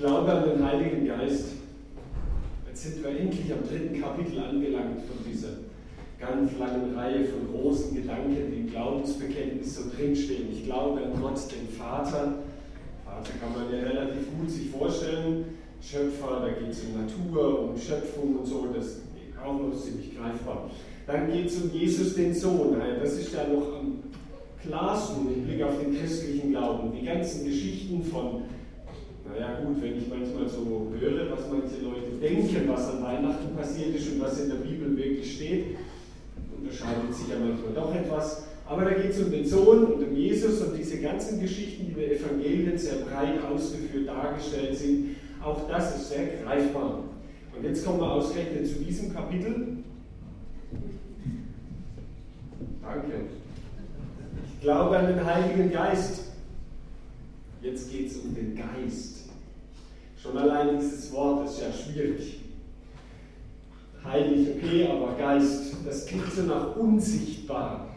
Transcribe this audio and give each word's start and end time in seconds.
glaube 0.00 0.32
an 0.32 0.48
den 0.48 0.64
Heiligen 0.64 1.06
Geist. 1.06 1.48
Jetzt 2.66 2.82
sind 2.82 3.04
wir 3.04 3.10
endlich 3.10 3.52
am 3.52 3.68
dritten 3.68 4.00
Kapitel 4.00 4.40
angelangt 4.40 5.00
von 5.00 5.18
dieser 5.30 5.48
ganz 6.18 6.52
langen 6.58 6.94
Reihe 6.94 7.26
von 7.26 7.52
großen 7.52 7.94
Gedanken, 7.94 8.50
die 8.50 8.60
im 8.60 8.70
Glaubensbekenntnis 8.70 9.76
so 9.76 9.82
drinstehen. 9.94 10.48
Ich 10.52 10.64
glaube 10.64 11.02
an 11.02 11.20
Gott, 11.20 11.38
den 11.52 11.68
Vater. 11.76 12.38
Vater 13.04 13.32
kann 13.40 13.52
man 13.52 13.70
ja 13.70 13.88
relativ 13.88 14.26
gut 14.38 14.50
sich 14.50 14.70
vorstellen. 14.70 15.44
Schöpfer, 15.82 16.46
da 16.46 16.48
geht 16.48 16.70
es 16.70 16.82
um 16.84 17.02
Natur, 17.02 17.68
um 17.68 17.78
Schöpfung 17.78 18.36
und 18.36 18.46
so, 18.46 18.68
das 18.74 18.86
ist 18.86 19.00
auch 19.42 19.60
noch 19.60 19.74
ziemlich 19.78 20.16
greifbar. 20.16 20.70
Dann 21.06 21.30
geht 21.30 21.46
es 21.46 21.60
um 21.60 21.70
Jesus, 21.72 22.14
den 22.14 22.34
Sohn. 22.34 22.76
Das 23.02 23.12
ist 23.14 23.34
ja 23.34 23.44
noch 23.44 23.78
am 23.78 23.98
klarsten 24.62 25.26
im 25.34 25.44
Blick 25.44 25.62
auf 25.62 25.78
den 25.78 25.98
christlichen 25.98 26.52
Glauben. 26.52 26.92
Die 26.98 27.04
ganzen 27.04 27.44
Geschichten 27.44 28.02
von 28.04 28.42
naja 29.30 29.60
gut, 29.64 29.82
wenn 29.82 29.98
ich 29.98 30.08
manchmal 30.08 30.48
so 30.48 30.92
höre, 30.98 31.30
was 31.30 31.40
manche 31.50 31.82
Leute 31.82 32.16
denken, 32.20 32.68
was 32.68 32.88
an 32.88 33.02
Weihnachten 33.02 33.56
passiert 33.56 33.94
ist 33.94 34.12
und 34.12 34.20
was 34.20 34.40
in 34.40 34.50
der 34.50 34.56
Bibel 34.56 34.96
wirklich 34.96 35.34
steht, 35.34 35.76
unterscheidet 36.56 37.14
sich 37.14 37.28
ja 37.28 37.36
manchmal 37.38 37.72
doch 37.74 37.94
etwas. 37.94 38.44
Aber 38.66 38.84
da 38.84 38.90
geht 38.92 39.10
es 39.10 39.20
um 39.20 39.30
den 39.30 39.46
Sohn 39.46 39.84
und 39.84 40.02
um 40.02 40.14
Jesus 40.14 40.60
und 40.62 40.76
diese 40.78 40.98
ganzen 40.98 41.40
Geschichten, 41.40 41.86
die 41.86 41.92
in 41.92 42.08
den 42.08 42.18
Evangelien 42.18 42.78
sehr 42.78 42.98
breit 43.04 43.42
ausgeführt 43.44 44.08
dargestellt 44.08 44.76
sind, 44.76 45.16
auch 45.42 45.68
das 45.68 45.96
ist 45.96 46.10
sehr 46.10 46.26
greifbar. 46.42 47.04
Und 47.56 47.64
jetzt 47.64 47.84
kommen 47.84 48.00
wir 48.00 48.12
ausgerechnet 48.12 48.68
zu 48.68 48.74
diesem 48.74 49.12
Kapitel. 49.12 49.78
Danke. 52.82 53.12
Ich 54.54 54.60
glaube 54.60 54.98
an 54.98 55.06
den 55.06 55.24
Heiligen 55.24 55.72
Geist. 55.72 56.24
Jetzt 57.62 57.90
geht 57.90 58.10
es 58.10 58.18
um 58.18 58.34
den 58.34 58.56
Geist. 58.56 59.19
Schon 60.22 60.36
allein 60.36 60.78
dieses 60.78 61.10
Wort 61.12 61.48
ist 61.48 61.60
ja 61.60 61.72
schwierig. 61.72 62.40
Heilig, 64.04 64.48
okay, 64.56 64.88
aber 64.90 65.14
Geist, 65.16 65.76
das 65.84 66.06
klingt 66.06 66.30
so 66.32 66.42
nach 66.42 66.76
unsichtbar, 66.76 67.88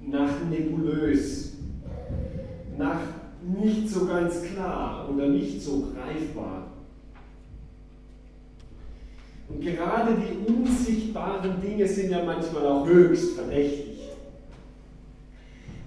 nach 0.00 0.32
nebulös, 0.50 1.52
nach 2.76 3.00
nicht 3.42 3.88
so 3.88 4.06
ganz 4.06 4.42
klar 4.42 5.08
oder 5.10 5.28
nicht 5.28 5.62
so 5.62 5.92
greifbar. 5.94 6.66
Und 9.48 9.60
gerade 9.60 10.16
die 10.16 10.52
unsichtbaren 10.52 11.60
Dinge 11.60 11.86
sind 11.86 12.10
ja 12.10 12.24
manchmal 12.24 12.66
auch 12.66 12.86
höchst 12.86 13.34
verdächtig. 13.34 14.00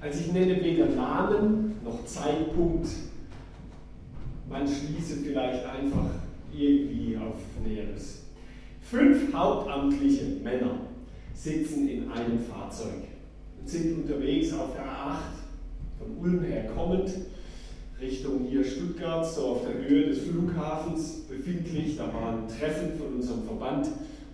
Also 0.02 0.20
ich 0.22 0.32
nenne 0.32 0.64
weder 0.64 0.88
Namen 0.88 1.76
noch 1.84 2.06
Zeitpunkt 2.06 2.88
man 4.50 4.68
schließe 4.68 5.18
vielleicht 5.18 5.66
einfach 5.66 6.10
irgendwie 6.52 7.18
auf 7.18 7.36
Näheres. 7.66 8.24
Fünf 8.82 9.32
hauptamtliche 9.34 10.26
Männer 10.44 10.80
sitzen 11.34 11.88
in 11.88 12.12
einem 12.12 12.40
Fahrzeug 12.40 13.04
und 13.60 13.70
sind 13.70 14.04
unterwegs 14.04 14.52
auf 14.54 14.74
der 14.74 14.86
A8 14.86 15.40
von 16.00 16.18
Ulm 16.18 16.44
her 16.44 16.70
kommend 16.76 17.12
Richtung 18.02 18.46
hier 18.50 18.64
Stuttgart, 18.64 19.26
so 19.26 19.46
auf 19.48 19.62
der 19.66 19.88
Höhe 19.88 20.08
des 20.08 20.20
Flughafens 20.20 21.26
befindlich. 21.28 21.98
Da 21.98 22.12
war 22.14 22.34
ein 22.34 22.48
Treffen 22.48 22.98
von 22.98 23.16
unserem 23.16 23.44
Verband 23.44 23.88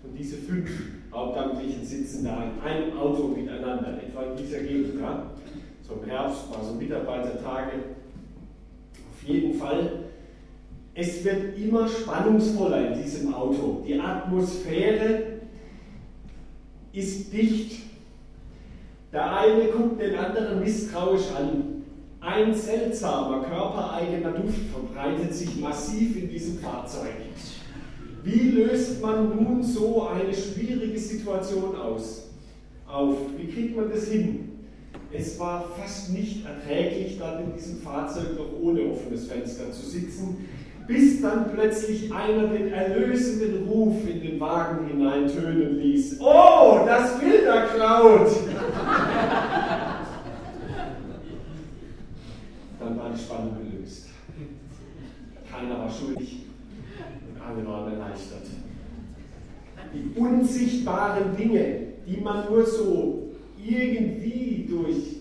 und 0.04 0.16
diese 0.16 0.36
fünf 0.36 0.70
Hauptamtlichen 1.12 1.84
sitzen 1.84 2.24
da 2.24 2.44
in 2.44 2.60
einem 2.62 2.96
Auto 2.96 3.28
miteinander, 3.28 4.00
etwa 4.00 4.22
in 4.22 4.36
dieser 4.36 4.60
Gegend. 4.60 5.00
Ja? 5.00 5.30
So 5.86 5.94
im 5.94 6.08
Herbst 6.08 6.50
war 6.50 6.64
so 6.64 6.74
Mitarbeitertage. 6.74 7.72
Auf 9.10 9.28
jeden 9.28 9.54
Fall 9.54 10.05
es 10.98 11.22
wird 11.24 11.58
immer 11.58 11.86
spannungsvoller 11.86 12.92
in 12.94 13.02
diesem 13.02 13.34
Auto. 13.34 13.84
Die 13.86 14.00
Atmosphäre 14.00 15.24
ist 16.92 17.30
dicht. 17.30 17.82
Der 19.12 19.38
eine 19.38 19.66
guckt 19.66 20.00
den 20.00 20.16
anderen 20.16 20.60
misstrauisch 20.60 21.30
an. 21.36 21.84
Ein 22.20 22.54
seltsamer, 22.54 23.42
körpereigener 23.42 24.32
Duft 24.32 24.58
verbreitet 24.72 25.34
sich 25.34 25.60
massiv 25.60 26.16
in 26.16 26.30
diesem 26.30 26.58
Fahrzeug. 26.60 27.12
Wie 28.24 28.50
löst 28.50 29.00
man 29.02 29.36
nun 29.36 29.62
so 29.62 30.08
eine 30.08 30.32
schwierige 30.32 30.98
Situation 30.98 31.76
aus? 31.76 32.30
Auf? 32.88 33.18
Wie 33.36 33.52
kriegt 33.52 33.76
man 33.76 33.90
das 33.90 34.08
hin? 34.08 34.62
Es 35.12 35.38
war 35.38 35.62
fast 35.78 36.14
nicht 36.14 36.44
erträglich, 36.46 37.18
dann 37.18 37.44
in 37.44 37.54
diesem 37.54 37.80
Fahrzeug 37.80 38.36
noch 38.36 38.60
ohne 38.60 38.80
offenes 38.86 39.26
Fenster 39.26 39.70
zu 39.70 39.86
sitzen 39.86 40.48
bis 40.86 41.20
dann 41.20 41.50
plötzlich 41.52 42.12
einer 42.12 42.46
den 42.48 42.72
erlösenden 42.72 43.68
Ruf 43.68 43.96
in 44.08 44.20
den 44.20 44.38
Wagen 44.40 44.86
hineintönen 44.86 45.80
ließ. 45.80 46.20
Oh, 46.20 46.80
das 46.86 47.16
Filterkraut! 47.16 48.28
dann 52.78 52.98
war 52.98 53.10
die 53.10 53.18
Spannung 53.18 53.56
gelöst. 53.58 54.08
Keiner 55.50 55.78
war 55.78 55.90
schuldig 55.90 56.44
und 56.98 57.40
alle 57.42 57.66
waren 57.66 57.92
erleichtert. 57.92 58.46
Die 59.92 60.18
unsichtbaren 60.18 61.36
Dinge, 61.36 61.78
die 62.06 62.20
man 62.20 62.46
nur 62.48 62.64
so 62.64 63.30
irgendwie 63.64 64.66
durch 64.68 65.16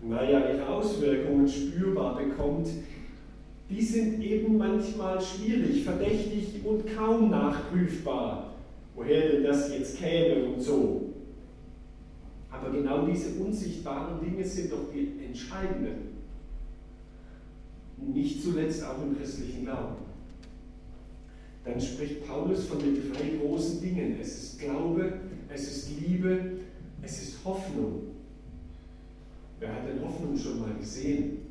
naja, 0.00 0.40
ihre 0.50 0.68
Auswirkungen 0.68 1.48
spürbar 1.48 2.16
bekommt, 2.16 2.68
die 3.70 3.82
sind 3.82 4.22
eben 4.22 4.56
manchmal 4.56 5.20
schwierig, 5.20 5.84
verdächtig 5.84 6.64
und 6.64 6.84
kaum 6.96 7.30
nachprüfbar, 7.30 8.54
woher 8.94 9.28
denn 9.28 9.44
das 9.44 9.70
jetzt 9.70 9.98
käme 9.98 10.46
und 10.46 10.60
so. 10.60 11.14
Aber 12.50 12.70
genau 12.70 13.06
diese 13.06 13.38
unsichtbaren 13.42 14.20
Dinge 14.20 14.44
sind 14.44 14.72
doch 14.72 14.90
die 14.92 15.22
entscheidenden. 15.24 16.16
Nicht 17.98 18.42
zuletzt 18.42 18.84
auch 18.84 19.02
im 19.02 19.18
christlichen 19.18 19.64
Glauben. 19.64 19.96
Dann 21.64 21.80
spricht 21.80 22.26
Paulus 22.26 22.64
von 22.66 22.78
den 22.78 23.12
drei 23.12 23.36
großen 23.36 23.82
Dingen. 23.82 24.16
Es 24.20 24.28
ist 24.28 24.60
Glaube, 24.60 25.12
es 25.52 25.62
ist 25.68 26.00
Liebe, 26.00 26.60
es 27.02 27.22
ist 27.22 27.44
Hoffnung. 27.44 28.02
Wer 29.60 29.74
hat 29.74 29.88
denn 29.88 30.02
Hoffnung 30.02 30.36
schon 30.38 30.60
mal 30.60 30.72
gesehen? 30.78 31.47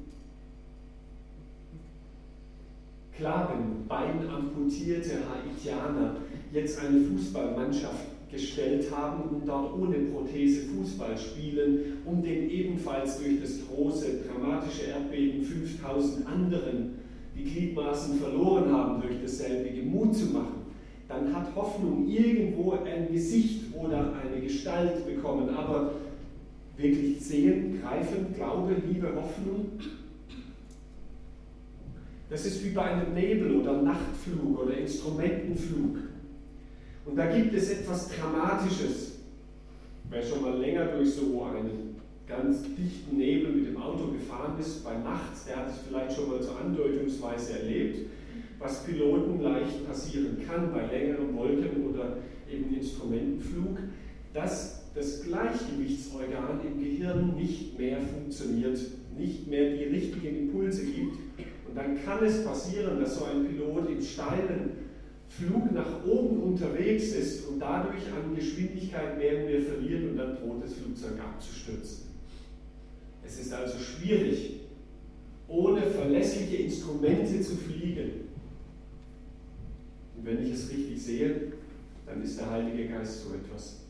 Klar, 3.17 3.51
wenn 3.51 3.87
beinamputierte 3.87 5.13
Haitianer 5.27 6.17
jetzt 6.53 6.79
eine 6.79 6.99
Fußballmannschaft 7.01 8.05
gestellt 8.31 8.85
haben 8.95 9.23
und 9.29 9.47
dort 9.47 9.73
ohne 9.73 9.95
Prothese 10.11 10.67
Fußball 10.67 11.17
spielen, 11.17 11.97
um 12.05 12.21
den 12.21 12.47
ebenfalls 12.47 13.17
durch 13.19 13.41
das 13.41 13.53
große 13.67 14.19
dramatische 14.27 14.91
Erdbeben 14.91 15.43
5000 15.43 16.27
anderen 16.27 16.99
die 17.35 17.43
Gliedmaßen 17.43 18.19
verloren 18.19 18.71
haben 18.71 19.01
durch 19.01 19.15
dasselbe 19.21 19.81
Mut 19.81 20.15
zu 20.15 20.25
machen, 20.27 20.67
dann 21.07 21.33
hat 21.33 21.55
Hoffnung 21.55 22.07
irgendwo 22.07 22.71
ein 22.71 23.11
Gesicht 23.11 23.73
oder 23.73 24.13
eine 24.13 24.41
Gestalt 24.41 25.07
bekommen. 25.07 25.49
Aber 25.49 25.93
wirklich 26.75 27.19
sehen, 27.19 27.79
greifen, 27.81 28.35
Glaube, 28.35 28.75
Liebe, 28.87 29.07
Hoffnung, 29.15 29.79
das 32.29 32.45
ist 32.45 32.63
wie 32.65 32.71
bei 32.71 32.83
einem 32.83 33.13
Nebel- 33.13 33.55
oder 33.55 33.81
Nachtflug 33.81 34.59
oder 34.59 34.77
Instrumentenflug. 34.77 35.97
Und 37.05 37.15
da 37.15 37.33
gibt 37.33 37.53
es 37.53 37.69
etwas 37.69 38.09
Dramatisches. 38.09 39.19
Wer 40.09 40.23
schon 40.23 40.41
mal 40.41 40.57
länger 40.57 40.87
durch 40.87 41.13
so 41.13 41.43
einen 41.43 41.95
ganz 42.27 42.63
dichten 42.63 43.17
Nebel 43.17 43.53
mit 43.53 43.67
dem 43.67 43.81
Auto 43.81 44.11
gefahren 44.11 44.59
ist, 44.59 44.83
bei 44.83 44.97
Nacht, 44.97 45.31
der 45.47 45.57
hat 45.57 45.69
es 45.69 45.79
vielleicht 45.87 46.13
schon 46.13 46.29
mal 46.29 46.41
so 46.41 46.51
andeutungsweise 46.51 47.59
erlebt, 47.59 48.09
was 48.59 48.83
Piloten 48.83 49.41
leicht 49.41 49.87
passieren 49.87 50.37
kann 50.45 50.73
bei 50.73 50.85
längeren 50.87 51.35
Wolken 51.35 51.87
oder 51.87 52.17
eben 52.51 52.75
Instrumentenflug, 52.75 53.77
dass 54.33 54.91
das 54.93 55.23
Gleichgewichtsorgan 55.23 56.59
im 56.65 56.83
Gehirn 56.83 57.35
nicht 57.35 57.77
mehr 57.77 57.99
funktioniert, 58.01 58.79
nicht 59.17 59.47
mehr 59.47 59.75
die 59.75 59.83
richtigen 59.83 60.37
Impulse 60.37 60.85
gibt 60.85 61.17
dann 61.77 62.03
kann 62.03 62.25
es 62.25 62.43
passieren, 62.43 62.99
dass 62.99 63.19
so 63.19 63.25
ein 63.25 63.45
Pilot 63.45 63.89
im 63.89 64.01
steilen 64.01 64.71
Flug 65.29 65.71
nach 65.71 66.03
oben 66.05 66.41
unterwegs 66.41 67.09
ist 67.09 67.47
und 67.47 67.59
dadurch 67.59 68.01
an 68.11 68.35
Geschwindigkeit 68.35 69.13
und 69.13 69.19
mehr 69.19 69.61
verliert 69.61 70.09
und 70.09 70.17
dann 70.17 70.35
droht 70.37 70.63
das 70.63 70.73
Flugzeug 70.73 71.19
abzustürzen. 71.19 72.05
Es 73.23 73.39
ist 73.39 73.53
also 73.53 73.77
schwierig, 73.77 74.61
ohne 75.47 75.81
verlässliche 75.81 76.63
Instrumente 76.63 77.41
zu 77.41 77.55
fliegen. 77.55 78.29
Und 80.17 80.25
wenn 80.25 80.43
ich 80.43 80.53
es 80.53 80.71
richtig 80.71 80.99
sehe, 80.99 81.51
dann 82.07 82.23
ist 82.23 82.39
der 82.39 82.49
Heilige 82.49 82.87
Geist 82.87 83.23
so 83.23 83.35
etwas 83.35 83.81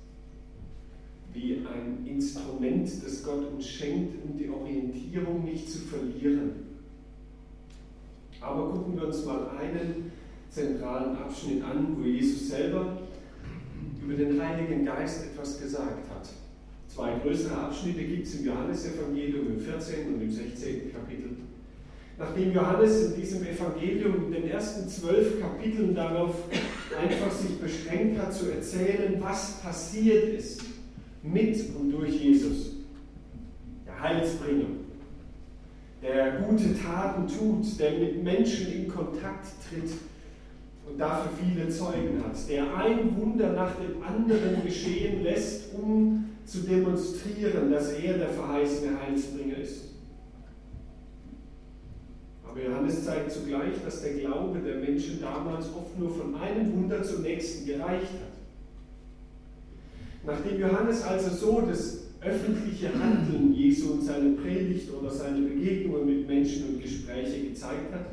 wie 1.33 1.62
ein 1.66 2.06
Instrument, 2.06 2.90
das 3.06 3.24
Gott 3.24 3.48
uns 3.54 3.68
schenkt, 3.68 4.16
um 4.25 4.36
die 4.38 4.50
Orientierung 4.50 5.45
nicht 5.45 5.69
zu 5.69 5.80
verlieren 5.80 6.67
Aber 8.42 8.72
gucken 8.72 8.95
wir 8.95 9.07
uns 9.07 9.25
mal 9.25 9.50
einen 9.60 10.12
zentralen 10.50 11.18
Abschnitt 11.18 11.63
an, 11.63 11.95
wo 11.98 12.04
Jesus 12.04 12.50
selber 12.50 12.98
über 14.04 14.13
den 14.13 14.42
Heiligen 14.42 14.86
Geist 14.86 15.25
etwas 15.25 15.60
gesagt 15.60 16.10
hat. 16.10 16.30
Zwei 16.88 17.19
größere 17.19 17.57
Abschnitte 17.57 18.04
gibt 18.04 18.25
es 18.25 18.39
im 18.39 18.45
Johannesevangelium 18.45 19.48
im 19.48 19.60
14. 19.60 20.13
und 20.13 20.22
im 20.22 20.31
16. 20.31 20.92
Kapitel. 20.94 21.38
Nachdem 22.18 22.51
Johannes 22.51 23.12
in 23.12 23.22
diesem 23.22 23.45
Evangelium 23.45 24.25
in 24.25 24.31
den 24.31 24.50
ersten 24.50 24.90
zwölf 24.90 25.40
Kapiteln 25.40 25.94
darauf 25.94 26.36
einfach 27.00 27.31
sich 27.31 27.60
beschränkt 27.60 28.19
hat 28.19 28.33
zu 28.33 28.51
erzählen, 28.51 29.18
was 29.19 29.62
passiert 29.62 30.33
ist 30.40 30.63
mit 31.22 31.57
und 31.75 31.92
durch 31.92 32.19
Jesus, 32.19 32.78
der 33.86 34.01
Heilsbringer, 34.01 34.66
der 36.07 36.39
gute 36.42 36.74
Taten 36.81 37.27
tut, 37.27 37.80
der 37.80 37.92
mit 38.00 38.24
Menschen 38.24 38.71
in 38.71 38.88
Kontakt 38.88 39.48
tritt 39.69 39.92
und 40.88 40.98
dafür 40.98 41.31
viele 41.44 41.69
Zeugen 41.69 42.24
hat, 42.24 42.50
der 42.50 42.75
ein 42.77 43.18
Wunder 43.18 43.51
nach 43.54 43.74
dem 43.75 44.01
anderen 44.01 44.63
geschehen 44.63 45.24
lässt, 45.24 45.74
um 45.74 46.30
zu 46.45 46.59
demonstrieren, 46.59 47.71
dass 47.71 47.92
er 47.92 48.18
der 48.18 48.30
verheißene 48.30 48.98
Heilsbringer 49.01 49.57
ist. 49.57 49.83
Aber 52.48 52.62
Johannes 52.63 53.04
zeigt 53.04 53.31
zugleich, 53.31 53.74
dass 53.83 54.01
der 54.01 54.13
Glaube 54.13 54.59
der 54.59 54.75
Menschen 54.75 55.19
damals 55.21 55.65
oft 55.74 56.00
nur 56.00 56.09
von 56.09 56.36
einem 56.36 56.74
Wunder 56.74 57.04
zum 57.04 57.24
nächsten 57.24 57.65
gereicht 57.65 58.13
hat. 58.13 58.38
Nachdem 60.25 60.59
Johannes 60.59 61.04
also 61.04 61.36
so 61.36 61.62
das 61.62 62.06
öffentliche 62.28 62.90
Handeln 62.94 63.54
Jesu 63.54 63.94
und 63.94 64.04
seine 64.04 64.32
Predigt 64.32 64.92
oder 64.94 65.10
seine 65.10 65.42
Begegnungen 65.42 66.06
mit 66.06 66.28
Menschen 66.28 66.70
und 66.70 66.82
Gespräche 66.82 67.48
gezeigt 67.50 67.94
hat, 67.94 68.08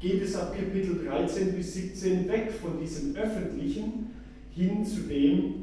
geht 0.00 0.22
es 0.22 0.34
ab 0.34 0.54
Kapitel 0.56 1.04
13 1.04 1.54
bis 1.54 1.74
17 1.74 2.28
weg 2.28 2.50
von 2.50 2.78
diesem 2.80 3.14
öffentlichen 3.14 4.10
hin 4.50 4.84
zu 4.84 5.02
dem, 5.02 5.54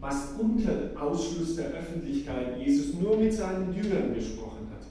was 0.00 0.34
unter 0.38 0.90
Ausschluss 1.00 1.56
der 1.56 1.72
Öffentlichkeit 1.72 2.58
Jesus 2.64 2.94
nur 2.94 3.16
mit 3.16 3.32
seinen 3.32 3.74
Jüngern 3.74 4.14
gesprochen 4.14 4.68
hat. 4.70 4.86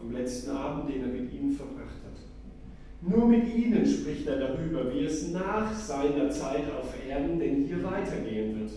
Am 0.00 0.12
letzten 0.12 0.50
Abend, 0.50 0.90
den 0.92 1.02
er 1.02 1.08
mit 1.08 1.32
ihnen 1.32 1.52
verbracht 1.52 2.02
hat. 2.04 3.08
Nur 3.08 3.28
mit 3.28 3.54
ihnen 3.54 3.86
spricht 3.86 4.26
er 4.26 4.38
darüber, 4.38 4.92
wie 4.92 5.04
es 5.04 5.30
nach 5.30 5.72
seiner 5.78 6.30
Zeit 6.30 6.64
auf 6.70 6.94
Erden 7.08 7.38
denn 7.38 7.64
hier 7.64 7.82
weitergehen 7.84 8.60
wird. 8.60 8.72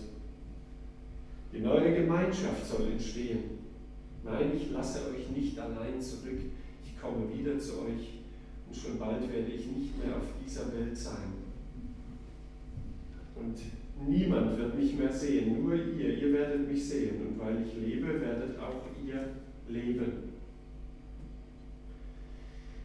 Die 1.52 1.60
neue 1.60 1.94
Gemeinschaft 1.94 2.66
soll 2.66 2.92
entstehen. 2.92 3.58
Nein, 4.24 4.52
ich 4.54 4.70
lasse 4.70 5.00
euch 5.10 5.30
nicht 5.30 5.58
allein 5.58 6.00
zurück. 6.00 6.38
Ich 6.84 7.00
komme 7.00 7.26
wieder 7.32 7.58
zu 7.58 7.80
euch 7.80 8.20
und 8.68 8.76
schon 8.76 8.98
bald 8.98 9.22
werde 9.22 9.50
ich 9.50 9.66
nicht 9.66 9.98
mehr 9.98 10.16
auf 10.16 10.26
dieser 10.44 10.72
Welt 10.72 10.96
sein. 10.96 11.32
Und 13.34 13.56
niemand 14.08 14.58
wird 14.58 14.78
mich 14.78 14.96
mehr 14.96 15.12
sehen, 15.12 15.62
nur 15.62 15.74
ihr. 15.74 16.18
Ihr 16.18 16.32
werdet 16.32 16.68
mich 16.68 16.88
sehen 16.88 17.26
und 17.26 17.40
weil 17.40 17.64
ich 17.66 17.74
lebe, 17.74 18.20
werdet 18.20 18.58
auch 18.58 18.84
ihr 19.04 19.30
leben. 19.68 20.30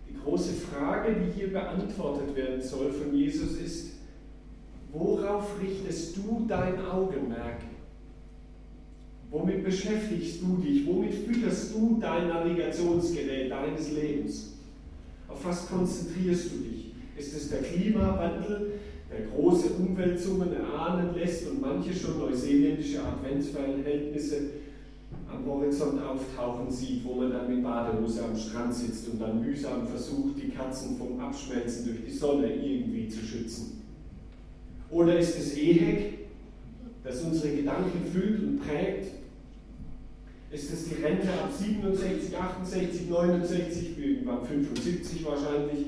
Die 0.10 0.18
große 0.18 0.54
Frage, 0.54 1.14
die 1.14 1.32
hier 1.32 1.52
beantwortet 1.52 2.36
werden 2.36 2.62
soll 2.62 2.92
von 2.92 3.14
Jesus 3.14 3.58
ist, 3.58 3.92
worauf 4.92 5.62
richtest 5.62 6.18
du 6.18 6.46
dein 6.48 6.84
Augenmerk? 6.86 7.62
Womit 9.36 9.66
beschäftigst 9.66 10.42
du 10.42 10.64
dich? 10.64 10.88
Womit 10.88 11.14
fütterst 11.14 11.76
du 11.76 11.98
dein 12.00 12.30
Navigationsgerät 12.30 13.52
deines 13.52 13.92
Lebens? 13.92 14.54
Auf 15.28 15.44
was 15.44 15.68
konzentrierst 15.68 16.54
du 16.54 16.58
dich? 16.60 16.94
Ist 17.18 17.36
es 17.36 17.50
der 17.50 17.62
Klimawandel, 17.62 18.80
der 19.12 19.26
große 19.26 19.72
Umwälzungen 19.72 20.54
erahnen 20.54 21.14
lässt 21.16 21.50
und 21.50 21.60
manche 21.60 21.94
schon 21.94 22.18
neuseeländische 22.18 23.02
Adventsverhältnisse 23.04 24.38
am 25.30 25.46
Horizont 25.46 26.02
auftauchen 26.02 26.72
sieht, 26.72 27.04
wo 27.04 27.16
man 27.16 27.32
dann 27.32 27.54
mit 27.54 27.62
Badehose 27.62 28.24
am 28.24 28.38
Strand 28.38 28.74
sitzt 28.74 29.10
und 29.10 29.22
dann 29.22 29.42
mühsam 29.42 29.86
versucht, 29.86 30.42
die 30.42 30.48
Katzen 30.48 30.96
vom 30.98 31.20
Abschmelzen 31.20 31.88
durch 31.88 32.06
die 32.06 32.18
Sonne 32.18 32.54
irgendwie 32.56 33.10
zu 33.10 33.20
schützen? 33.20 33.82
Oder 34.90 35.20
ist 35.20 35.38
es 35.38 35.58
EHEC, 35.58 36.20
das 37.04 37.22
unsere 37.22 37.54
Gedanken 37.54 38.10
füllt 38.14 38.42
und 38.42 38.62
prägt? 38.62 39.25
Ist 40.56 40.72
es 40.72 40.88
die 40.88 41.04
Rente 41.04 41.28
ab 41.28 41.52
67, 41.52 42.34
68, 42.34 43.10
69, 43.10 44.00
irgendwann 44.00 44.46
75 44.46 45.26
wahrscheinlich? 45.26 45.86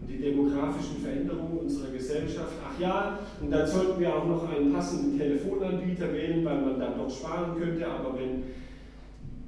Und 0.00 0.08
die 0.08 0.18
demografischen 0.18 1.02
Veränderungen 1.02 1.58
unserer 1.58 1.90
Gesellschaft. 1.90 2.52
Ach 2.64 2.78
ja, 2.78 3.18
und 3.40 3.50
dann 3.50 3.66
sollten 3.66 3.98
wir 3.98 4.14
auch 4.14 4.28
noch 4.28 4.48
einen 4.48 4.72
passenden 4.72 5.18
Telefonanbieter 5.18 6.12
wählen, 6.12 6.44
weil 6.44 6.60
man 6.60 6.78
dann 6.78 6.96
doch 6.96 7.10
sparen 7.10 7.60
könnte, 7.60 7.84
aber 7.88 8.16
wenn 8.20 8.44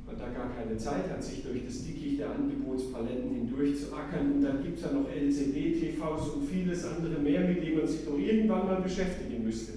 man 0.05 0.19
da 0.19 0.27
gar 0.37 0.51
keine 0.51 0.77
Zeit 0.77 1.09
hat, 1.09 1.23
sich 1.23 1.45
durch 1.45 1.65
das 1.65 1.85
Dickicht 1.85 2.19
der 2.19 2.31
Angebotspaletten 2.31 3.31
hindurch 3.31 3.79
zu 3.79 3.95
ackern. 3.95 4.33
Und 4.33 4.43
dann 4.43 4.65
gibt 4.65 4.79
es 4.79 4.85
ja 4.85 4.91
noch 4.91 5.09
LCD-TVs 5.09 6.29
und 6.35 6.49
vieles 6.49 6.85
andere 6.87 7.21
mehr, 7.21 7.43
mit 7.43 7.63
denen 7.63 7.79
man 7.79 7.87
sich 7.87 8.05
doch 8.05 8.19
irgendwann 8.19 8.67
mal 8.67 8.83
beschäftigen 8.83 9.45
müsste. 9.45 9.75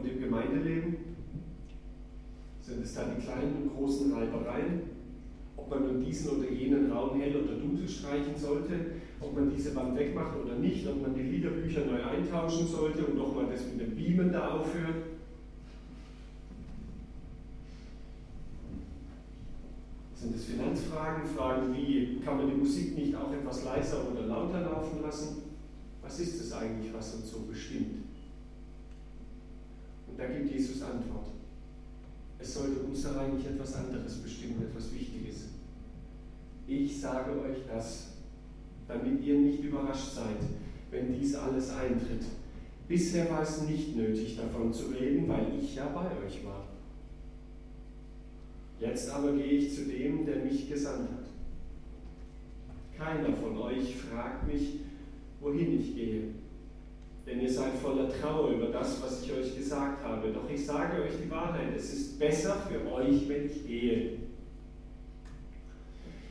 Und 0.00 0.08
im 0.08 0.20
Gemeindeleben 0.20 0.96
sind 2.62 2.82
es 2.82 2.94
dann 2.94 3.16
die 3.16 3.22
kleinen 3.22 3.70
und 3.70 3.79
großen 3.90 4.12
Reibereien, 4.12 4.82
ob 5.56 5.68
man 5.68 5.82
nun 5.82 6.04
diesen 6.04 6.38
oder 6.38 6.48
jenen 6.48 6.92
Raum 6.92 7.20
hell 7.20 7.36
oder 7.36 7.54
dunkel 7.54 7.88
streichen 7.88 8.36
sollte, 8.36 8.72
ob 9.20 9.34
man 9.34 9.50
diese 9.50 9.74
Wand 9.74 9.98
wegmacht 9.98 10.36
oder 10.42 10.54
nicht, 10.54 10.86
ob 10.86 11.02
man 11.02 11.14
die 11.14 11.22
Liederbücher 11.22 11.84
neu 11.84 12.02
eintauschen 12.02 12.66
sollte 12.66 13.04
und 13.04 13.18
doch 13.18 13.34
mal 13.34 13.46
das 13.50 13.66
mit 13.66 13.80
dem 13.80 13.96
Beamen 13.96 14.32
da 14.32 14.52
aufhört. 14.52 14.94
Sind 20.14 20.36
es 20.36 20.44
Finanzfragen, 20.44 21.26
Fragen 21.26 21.74
wie, 21.74 22.20
kann 22.24 22.36
man 22.36 22.50
die 22.50 22.56
Musik 22.56 22.94
nicht 22.94 23.16
auch 23.16 23.32
etwas 23.32 23.64
leiser 23.64 24.06
oder 24.10 24.26
lauter 24.26 24.60
laufen 24.60 25.02
lassen? 25.02 25.42
Was 26.02 26.20
ist 26.20 26.40
es 26.40 26.52
eigentlich, 26.52 26.92
was 26.92 27.14
uns 27.14 27.30
so 27.30 27.40
bestimmt? 27.40 28.04
Und 30.06 30.18
da 30.18 30.26
gibt 30.26 30.52
Jesus 30.52 30.82
Antwort. 30.82 31.39
Es 32.40 32.54
sollte 32.54 32.80
uns 32.80 33.02
da 33.02 33.20
eigentlich 33.20 33.46
etwas 33.46 33.74
anderes 33.74 34.16
bestimmen, 34.16 34.62
etwas 34.62 34.92
Wichtiges. 34.94 35.48
Ich 36.66 37.00
sage 37.00 37.32
euch 37.40 37.58
das, 37.68 38.12
damit 38.88 39.22
ihr 39.24 39.38
nicht 39.38 39.62
überrascht 39.62 40.14
seid, 40.14 40.38
wenn 40.90 41.12
dies 41.12 41.34
alles 41.34 41.70
eintritt. 41.70 42.24
Bisher 42.88 43.30
war 43.30 43.42
es 43.42 43.62
nicht 43.62 43.94
nötig, 43.94 44.36
davon 44.36 44.72
zu 44.72 44.86
reden, 44.86 45.28
weil 45.28 45.46
ich 45.60 45.74
ja 45.76 45.88
bei 45.88 46.06
euch 46.24 46.44
war. 46.44 46.66
Jetzt 48.80 49.10
aber 49.10 49.32
gehe 49.32 49.44
ich 49.44 49.74
zu 49.74 49.84
dem, 49.84 50.24
der 50.24 50.36
mich 50.36 50.68
gesandt 50.68 51.10
hat. 51.10 51.26
Keiner 52.96 53.36
von 53.36 53.56
euch 53.58 53.96
fragt 53.96 54.46
mich, 54.46 54.80
wohin 55.40 55.80
ich 55.80 55.94
gehe. 55.94 56.22
Denn 57.30 57.40
ihr 57.40 57.50
seid 57.50 57.74
voller 57.74 58.08
Trauer 58.08 58.50
über 58.50 58.66
das, 58.66 59.00
was 59.02 59.22
ich 59.22 59.32
euch 59.32 59.56
gesagt 59.56 60.02
habe. 60.02 60.32
Doch 60.32 60.50
ich 60.50 60.66
sage 60.66 61.02
euch 61.02 61.12
die 61.24 61.30
Wahrheit, 61.30 61.76
es 61.76 61.92
ist 61.92 62.18
besser 62.18 62.56
für 62.68 62.92
euch, 62.92 63.28
wenn 63.28 63.46
ich 63.46 63.66
gehe. 63.66 64.18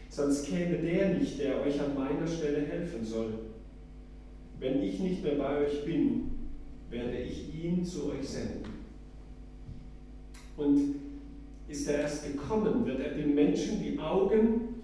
Sonst 0.09 0.47
käme 0.47 0.77
der 0.79 1.13
nicht, 1.13 1.39
der 1.39 1.61
euch 1.61 1.79
an 1.79 1.95
meiner 1.95 2.27
Stelle 2.27 2.65
helfen 2.65 3.05
soll. 3.05 3.33
Wenn 4.59 4.83
ich 4.83 4.99
nicht 4.99 5.23
mehr 5.23 5.35
bei 5.35 5.59
euch 5.59 5.85
bin, 5.85 6.31
werde 6.89 7.17
ich 7.17 7.53
ihn 7.55 7.85
zu 7.85 8.11
euch 8.11 8.27
senden. 8.27 8.65
Und 10.57 10.95
ist 11.69 11.87
er 11.87 12.01
erst 12.01 12.25
gekommen, 12.25 12.85
wird 12.85 12.99
er 12.99 13.13
den 13.13 13.35
Menschen 13.35 13.81
die 13.81 13.97
Augen 13.99 14.81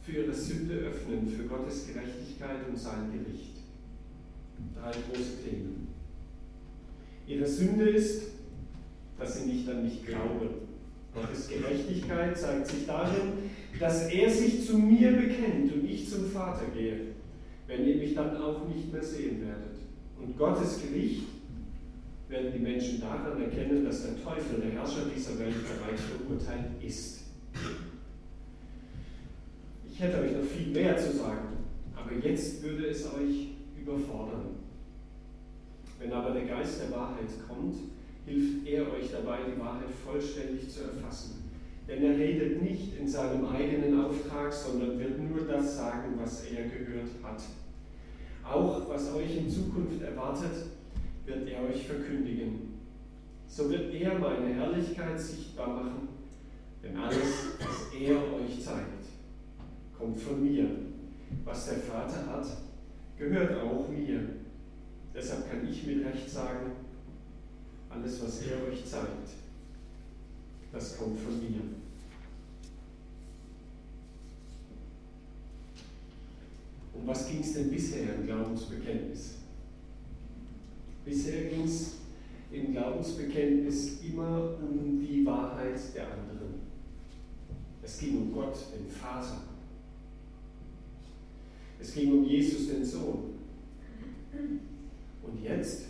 für 0.00 0.12
ihre 0.12 0.32
Sünde 0.32 0.74
öffnen, 0.74 1.28
für 1.28 1.42
Gottes 1.42 1.86
Gerechtigkeit 1.86 2.66
und 2.66 2.78
sein 2.78 3.12
Gericht. 3.12 3.47
Drei 4.74 4.90
große 4.90 5.42
Themen. 5.44 5.88
Ihre 7.26 7.46
Sünde 7.46 7.90
ist, 7.90 8.22
dass 9.18 9.38
sie 9.38 9.50
nicht 9.50 9.68
an 9.68 9.84
mich 9.84 10.04
glauben. 10.04 10.68
Gottes 11.14 11.48
Gerechtigkeit 11.48 12.38
zeigt 12.38 12.68
sich 12.68 12.86
darin, 12.86 13.32
dass 13.78 14.08
er 14.08 14.30
sich 14.30 14.66
zu 14.66 14.78
mir 14.78 15.12
bekennt 15.12 15.72
und 15.72 15.84
ich 15.88 16.08
zum 16.08 16.30
Vater 16.30 16.66
gehe, 16.74 16.98
wenn 17.66 17.86
ihr 17.86 17.96
mich 17.96 18.14
dann 18.14 18.36
auch 18.36 18.66
nicht 18.68 18.92
mehr 18.92 19.02
sehen 19.02 19.40
werdet. 19.40 19.78
Und 20.18 20.36
Gottes 20.36 20.80
Gericht 20.82 21.24
werden 22.28 22.52
die 22.54 22.60
Menschen 22.60 23.00
daran 23.00 23.40
erkennen, 23.42 23.84
dass 23.84 24.02
der 24.02 24.22
Teufel, 24.22 24.60
der 24.60 24.72
Herrscher 24.72 25.06
dieser 25.14 25.38
Welt, 25.38 25.54
bereits 25.54 26.02
verurteilt 26.02 26.82
ist. 26.82 27.20
Ich 29.90 30.00
hätte 30.00 30.20
euch 30.20 30.32
noch 30.32 30.44
viel 30.44 30.68
mehr 30.68 30.96
zu 30.96 31.16
sagen, 31.16 31.56
aber 31.96 32.12
jetzt 32.24 32.62
würde 32.62 32.86
es 32.86 33.04
euch 33.06 33.48
überfordern. 33.88 34.56
Wenn 35.98 36.12
aber 36.12 36.30
der 36.30 36.44
Geist 36.44 36.82
der 36.82 36.96
Wahrheit 36.96 37.28
kommt, 37.48 37.74
hilft 38.24 38.66
er 38.66 38.92
euch 38.92 39.10
dabei, 39.10 39.38
die 39.48 39.58
Wahrheit 39.58 39.90
vollständig 39.90 40.70
zu 40.70 40.84
erfassen. 40.84 41.50
Denn 41.88 42.04
er 42.04 42.16
redet 42.16 42.62
nicht 42.62 42.98
in 42.98 43.08
seinem 43.08 43.46
eigenen 43.46 44.04
Auftrag, 44.04 44.52
sondern 44.52 44.98
wird 44.98 45.18
nur 45.18 45.46
das 45.46 45.76
sagen, 45.76 46.12
was 46.18 46.44
er 46.44 46.64
gehört 46.64 47.08
hat. 47.22 47.42
Auch 48.44 48.88
was 48.88 49.14
euch 49.14 49.38
in 49.38 49.50
Zukunft 49.50 50.02
erwartet, 50.02 50.66
wird 51.24 51.48
er 51.48 51.62
euch 51.62 51.86
verkündigen. 51.86 52.74
So 53.46 53.70
wird 53.70 53.92
er 53.94 54.18
meine 54.18 54.54
Herrlichkeit 54.54 55.18
sichtbar 55.18 55.68
machen, 55.68 56.08
denn 56.82 56.96
alles, 56.96 57.56
was 57.58 57.98
er 57.98 58.16
euch 58.16 58.62
zeigt, 58.62 59.06
kommt 59.96 60.20
von 60.20 60.42
mir. 60.42 60.68
Was 61.44 61.66
der 61.66 61.78
Vater 61.78 62.26
hat, 62.26 62.46
gehört 63.18 63.60
auch 63.60 63.88
mir. 63.88 64.20
Deshalb 65.14 65.50
kann 65.50 65.68
ich 65.68 65.86
mit 65.86 66.04
Recht 66.04 66.30
sagen, 66.30 66.72
alles, 67.90 68.22
was 68.22 68.42
er 68.42 68.68
euch 68.68 68.84
zeigt, 68.84 69.30
das 70.72 70.96
kommt 70.96 71.18
von 71.18 71.38
mir. 71.38 71.60
Um 76.94 77.06
was 77.06 77.28
ging 77.28 77.40
es 77.40 77.54
denn 77.54 77.70
bisher 77.70 78.14
im 78.14 78.26
Glaubensbekenntnis? 78.26 79.34
Bisher 81.04 81.44
ging 81.44 81.64
es 81.64 81.96
im 82.52 82.72
Glaubensbekenntnis 82.72 84.00
immer 84.02 84.58
um 84.60 85.00
die 85.00 85.24
Wahrheit 85.24 85.78
der 85.94 86.04
anderen. 86.04 86.60
Es 87.82 87.98
ging 87.98 88.18
um 88.18 88.32
Gott, 88.32 88.56
den 88.74 88.90
Vater. 88.90 89.47
Es 91.80 91.94
ging 91.94 92.12
um 92.12 92.24
Jesus, 92.24 92.68
den 92.68 92.84
Sohn. 92.84 93.34
Und 95.22 95.42
jetzt, 95.42 95.84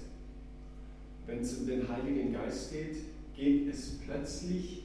wenn 1.27 1.41
es 1.41 1.59
um 1.59 1.67
den 1.67 1.89
Heiligen 1.89 2.33
Geist 2.33 2.73
geht, 2.73 2.97
geht 3.37 3.69
es 3.73 3.99
plötzlich 4.05 4.85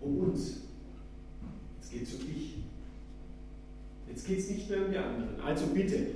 um 0.00 0.18
uns. 0.18 0.58
Es 1.80 1.90
geht 1.90 2.02
um 2.02 2.26
dich. 2.26 2.54
Jetzt 4.08 4.26
geht 4.26 4.38
es 4.38 4.50
nicht 4.50 4.70
mehr 4.70 4.84
um 4.84 4.92
die 4.92 4.98
anderen. 4.98 5.40
Also 5.40 5.66
bitte, 5.68 6.06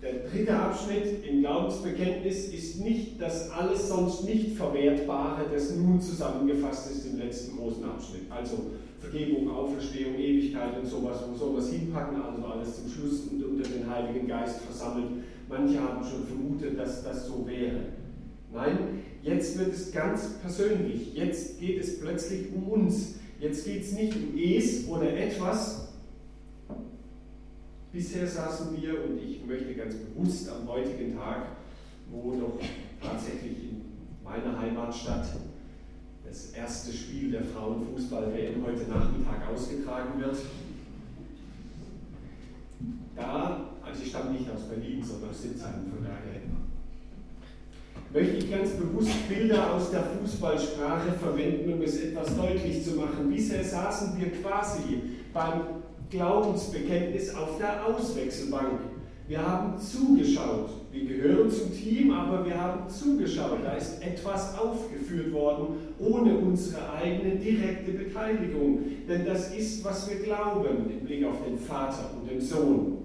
der 0.00 0.28
dritte 0.28 0.54
Abschnitt 0.56 1.26
im 1.26 1.40
Glaubensbekenntnis 1.40 2.48
ist 2.48 2.80
nicht 2.80 3.20
das 3.20 3.50
alles 3.50 3.88
sonst 3.88 4.24
nicht 4.24 4.56
Verwertbare, 4.56 5.46
das 5.52 5.74
nun 5.74 6.00
zusammengefasst 6.00 6.92
ist 6.92 7.06
im 7.06 7.18
letzten 7.18 7.56
großen 7.56 7.82
Abschnitt. 7.84 8.30
Also 8.30 8.70
Vergebung, 9.00 9.50
Auferstehung, 9.50 10.14
Ewigkeit 10.16 10.78
und 10.78 10.86
sowas, 10.86 11.22
wo 11.38 11.56
es 11.56 11.70
hinpacken, 11.70 12.20
also 12.20 12.44
alles 12.44 12.76
zum 12.76 12.90
Schluss 12.90 13.28
unter 13.30 13.68
den 13.68 13.88
Heiligen 13.88 14.26
Geist 14.26 14.60
versammelt. 14.60 15.24
Manche 15.48 15.80
haben 15.80 16.04
schon 16.04 16.26
vermutet, 16.26 16.78
dass 16.78 17.04
das 17.04 17.26
so 17.26 17.46
wäre. 17.46 17.80
Nein, 18.52 19.02
jetzt 19.22 19.58
wird 19.58 19.72
es 19.72 19.92
ganz 19.92 20.34
persönlich. 20.40 21.14
Jetzt 21.14 21.60
geht 21.60 21.80
es 21.80 22.00
plötzlich 22.00 22.52
um 22.54 22.68
uns. 22.68 23.14
Jetzt 23.40 23.64
geht 23.64 23.82
es 23.82 23.92
nicht 23.92 24.16
um 24.16 24.36
es 24.36 24.88
oder 24.88 25.16
etwas, 25.16 25.88
Bisher 27.90 28.26
saßen 28.26 28.80
wir, 28.80 29.02
und 29.02 29.18
ich 29.18 29.44
möchte 29.46 29.74
ganz 29.74 29.94
bewusst 29.94 30.48
am 30.50 30.68
heutigen 30.68 31.16
Tag, 31.16 31.46
wo 32.10 32.32
doch 32.32 32.58
tatsächlich 33.00 33.70
in 33.70 33.82
meiner 34.22 34.58
Heimatstadt 34.58 35.26
das 36.28 36.50
erste 36.50 36.92
Spiel 36.92 37.30
der 37.30 37.42
Frauenfußball-WM 37.42 38.64
heute 38.64 38.90
Nachmittag 38.90 39.48
ausgetragen 39.52 40.20
wird, 40.20 40.36
da, 43.16 43.70
also 43.82 44.02
ich 44.02 44.10
stamme 44.10 44.32
nicht 44.32 44.50
aus 44.50 44.62
Berlin, 44.68 45.02
sondern 45.02 45.30
aus 45.30 45.42
Sitzheim, 45.42 45.90
von 45.90 46.04
daher 46.04 46.38
möchte 48.12 48.36
ich 48.36 48.50
ganz 48.50 48.70
bewusst 48.70 49.28
Bilder 49.28 49.74
aus 49.74 49.90
der 49.90 50.02
Fußballsprache 50.02 51.12
verwenden, 51.12 51.74
um 51.74 51.82
es 51.82 52.00
etwas 52.00 52.34
deutlich 52.36 52.82
zu 52.84 52.92
machen. 52.92 53.28
Bisher 53.28 53.62
saßen 53.62 54.18
wir 54.18 54.32
quasi 54.40 55.02
beim 55.32 55.60
Glaubensbekenntnis 56.10 57.34
auf 57.34 57.58
der 57.58 57.84
Auswechselbank. 57.84 58.80
Wir 59.28 59.46
haben 59.46 59.78
zugeschaut. 59.78 60.70
Wir 60.90 61.04
gehören 61.04 61.50
zum 61.50 61.70
Team, 61.70 62.10
aber 62.12 62.46
wir 62.46 62.58
haben 62.58 62.88
zugeschaut. 62.88 63.58
Da 63.62 63.74
ist 63.74 64.02
etwas 64.02 64.58
aufgeführt 64.58 65.30
worden, 65.32 65.66
ohne 65.98 66.38
unsere 66.38 66.90
eigene 66.90 67.36
direkte 67.36 67.92
Beteiligung. 67.92 68.84
Denn 69.06 69.26
das 69.26 69.54
ist, 69.54 69.84
was 69.84 70.08
wir 70.08 70.20
glauben 70.20 70.90
im 70.90 71.04
Blick 71.04 71.26
auf 71.26 71.44
den 71.46 71.58
Vater 71.58 72.10
und 72.18 72.30
den 72.30 72.40
Sohn. 72.40 72.96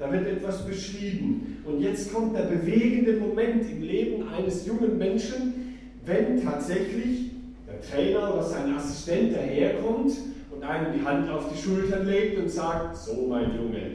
Da 0.00 0.10
wird 0.10 0.26
etwas 0.26 0.66
beschrieben. 0.66 1.62
Und 1.64 1.80
jetzt 1.80 2.12
kommt 2.12 2.34
der 2.34 2.46
bewegende 2.46 3.12
Moment 3.18 3.70
im 3.70 3.82
Leben 3.82 4.28
eines 4.28 4.66
jungen 4.66 4.98
Menschen, 4.98 5.78
wenn 6.04 6.42
tatsächlich 6.42 7.30
der 7.68 7.80
Trainer 7.80 8.34
oder 8.34 8.42
sein 8.42 8.74
Assistent 8.74 9.36
daherkommt 9.36 10.14
und 10.50 10.64
einem 10.64 10.98
die 10.98 11.04
Hand 11.04 11.30
auf 11.30 11.52
die 11.52 11.62
Schultern 11.62 12.08
legt 12.08 12.40
und 12.40 12.48
sagt, 12.48 12.96
so 12.96 13.28
mein 13.28 13.54
Junge, 13.54 13.92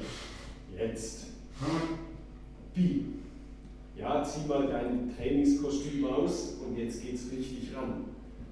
jetzt. 0.80 1.35
Wie? 2.74 3.06
Ja, 3.98 4.24
zieh 4.24 4.48
mal 4.48 4.68
dein 4.68 5.16
Trainingskostüm 5.16 6.06
aus 6.06 6.56
und 6.66 6.78
jetzt 6.78 7.02
geht's 7.02 7.32
richtig 7.32 7.76
ran. 7.76 8.06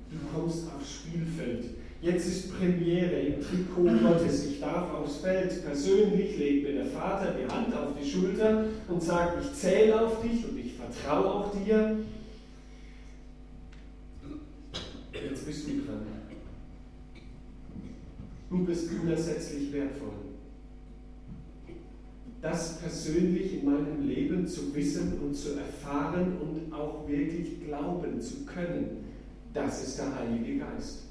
Du 0.09 0.17
kommst 0.33 0.65
aufs 0.73 0.93
Spielfeld. 0.93 1.65
Jetzt 2.01 2.27
ist 2.27 2.57
Premiere 2.57 3.19
im 3.21 3.41
Trikot 3.41 3.83
Gottes. 3.83 4.45
Ich 4.45 4.59
darf 4.59 4.93
aufs 4.93 5.17
Feld. 5.17 5.63
Persönlich 5.65 6.37
legt 6.37 6.63
mir 6.63 6.73
der 6.73 6.85
Vater 6.85 7.33
die 7.33 7.51
Hand 7.51 7.73
auf 7.75 7.93
die 7.99 8.09
Schulter 8.09 8.65
und 8.87 9.01
sagt, 9.01 9.43
ich 9.43 9.53
zähle 9.53 10.01
auf 10.01 10.21
dich 10.21 10.47
und 10.47 10.57
ich 10.59 10.73
vertraue 10.73 11.25
auch 11.25 11.51
dir. 11.55 11.97
Jetzt 15.13 15.45
bist 15.45 15.67
du 15.67 15.71
dran. 15.85 16.05
Du 18.49 18.65
bist 18.65 18.89
unersetzlich 18.91 19.71
wertvoll. 19.73 20.32
Das 22.43 22.77
persönlich 22.79 23.53
in 23.53 23.65
meinem 23.65 24.05
Leben 24.05 24.45
zu 24.45 24.75
wissen 24.75 25.17
und 25.23 25.33
zu 25.33 25.57
erfahren 25.57 26.37
und 26.41 26.73
auch 26.73 27.07
wirklich 27.07 27.63
glauben 27.65 28.19
zu 28.19 28.45
können, 28.45 29.05
das 29.53 29.81
ist 29.87 29.97
der 29.97 30.19
Heilige 30.19 30.59
Geist. 30.59 31.03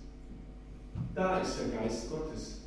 Da 1.14 1.40
ist 1.40 1.58
der 1.58 1.80
Geist 1.80 2.10
Gottes, 2.10 2.60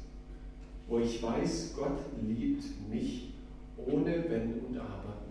wo 0.88 0.98
ich 1.00 1.22
weiß, 1.22 1.76
Gott 1.78 2.00
liebt 2.28 2.64
mich 2.90 3.36
ohne 3.78 4.26
Wenn 4.28 4.56
und 4.68 4.78
Aber. 4.80 5.22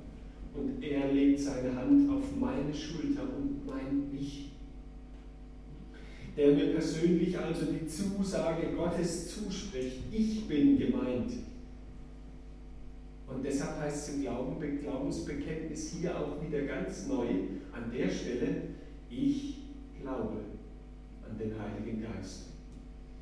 Und 0.54 0.80
er 0.80 1.12
legt 1.12 1.40
seine 1.40 1.74
Hand 1.74 2.08
auf 2.10 2.24
meine 2.38 2.72
Schulter 2.72 3.22
und 3.36 3.66
mein 3.66 4.12
mich 4.12 4.52
der 6.36 6.52
mir 6.52 6.72
persönlich 6.72 7.38
also 7.38 7.66
die 7.66 7.86
Zusage 7.86 8.72
Gottes 8.76 9.28
zuspricht, 9.28 9.98
ich 10.10 10.48
bin 10.48 10.78
gemeint. 10.78 11.32
Und 13.34 13.44
deshalb 13.44 13.80
heißt 13.80 14.08
es 14.08 14.14
im 14.14 14.22
Glauben, 14.22 14.80
Glaubensbekenntnis 14.80 15.92
hier 15.92 16.16
auch 16.18 16.40
wieder 16.42 16.62
ganz 16.62 17.06
neu 17.08 17.26
an 17.72 17.90
der 17.92 18.08
Stelle, 18.08 18.62
ich 19.10 19.58
glaube 20.00 20.38
an 21.28 21.38
den 21.38 21.52
Heiligen 21.58 22.02
Geist. 22.02 22.50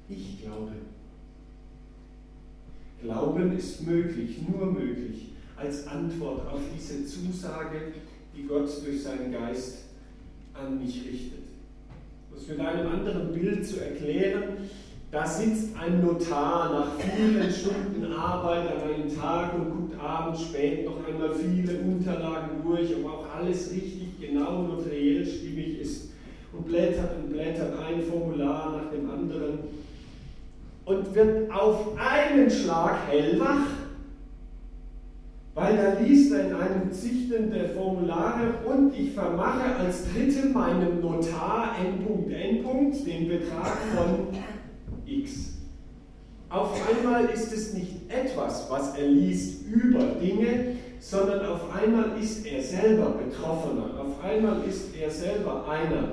Ich 0.09 0.43
glaube. 0.43 0.73
Glauben 3.03 3.57
ist 3.57 3.85
möglich, 3.87 4.43
nur 4.47 4.67
möglich, 4.67 5.33
als 5.57 5.87
Antwort 5.89 6.47
auf 6.47 6.61
diese 6.77 7.05
Zusage, 7.07 7.93
die 8.37 8.47
Gott 8.47 8.69
durch 8.85 9.03
seinen 9.03 9.33
Geist 9.33 9.79
an 10.55 10.79
mich 10.79 11.05
richtet 11.05 11.43
das 12.35 12.49
mit 12.49 12.61
einem 12.61 12.89
anderen 12.89 13.33
Bild 13.33 13.67
zu 13.67 13.81
erklären, 13.81 14.69
da 15.11 15.27
sitzt 15.27 15.77
ein 15.77 16.05
Notar 16.05 16.73
nach 16.73 16.99
vielen 16.99 17.51
Stunden 17.51 18.13
Arbeit 18.13 18.69
an 18.69 18.83
einem 18.83 19.15
Tag 19.15 19.55
und 19.55 19.71
guckt 19.71 19.82
abends 20.03 20.43
spät 20.43 20.85
noch 20.85 21.07
einmal 21.07 21.35
viele 21.35 21.79
Unterlagen 21.79 22.63
durch, 22.65 22.91
ob 22.97 23.11
auch 23.11 23.27
alles 23.37 23.71
richtig, 23.73 24.21
genau, 24.21 24.63
notariell 24.63 25.25
stimmig 25.25 25.81
ist. 25.81 26.11
Und 26.53 26.67
blättert 26.67 27.17
und 27.17 27.33
blättert 27.33 27.73
ein 27.79 28.03
Formular 28.03 28.77
nach 28.77 28.91
dem 28.91 29.09
anderen 29.11 29.59
und 30.85 31.15
wird 31.15 31.51
auf 31.51 31.97
einen 31.97 32.51
Schlag 32.51 33.09
hellwach 33.09 33.67
weil 35.55 35.77
da 35.77 36.01
liest 36.01 36.33
er 36.33 36.49
in 36.49 36.55
einem 36.55 36.93
Zichten 36.93 37.51
der 37.51 37.71
Formulare 37.71 38.55
und 38.65 38.99
ich 38.99 39.13
vermache 39.13 39.77
als 39.77 40.05
Dritte 40.11 40.49
meinem 40.49 41.01
Notar 41.01 41.77
N. 41.79 42.33
N. 42.33 43.05
den 43.05 43.29
Betrag 43.29 43.77
von 43.95 44.29
X. 45.05 45.62
Auf 46.53 46.79
einmal 46.87 47.31
ist 47.31 47.51
es 47.51 47.73
nicht 47.73 48.11
etwas, 48.11 48.71
was 48.71 48.95
er 48.99 49.09
liest 49.09 49.67
über 49.67 50.05
Dinge, 50.21 50.77
sondern 51.01 51.47
auf 51.47 51.75
einmal 51.75 52.21
ist 52.21 52.45
er 52.45 52.63
selber 52.63 53.13
Betroffener. 53.13 53.99
Auf 53.99 54.23
einmal 54.23 54.63
ist 54.69 54.95
er 54.95 55.11
selber 55.11 55.67
einer, 55.67 56.09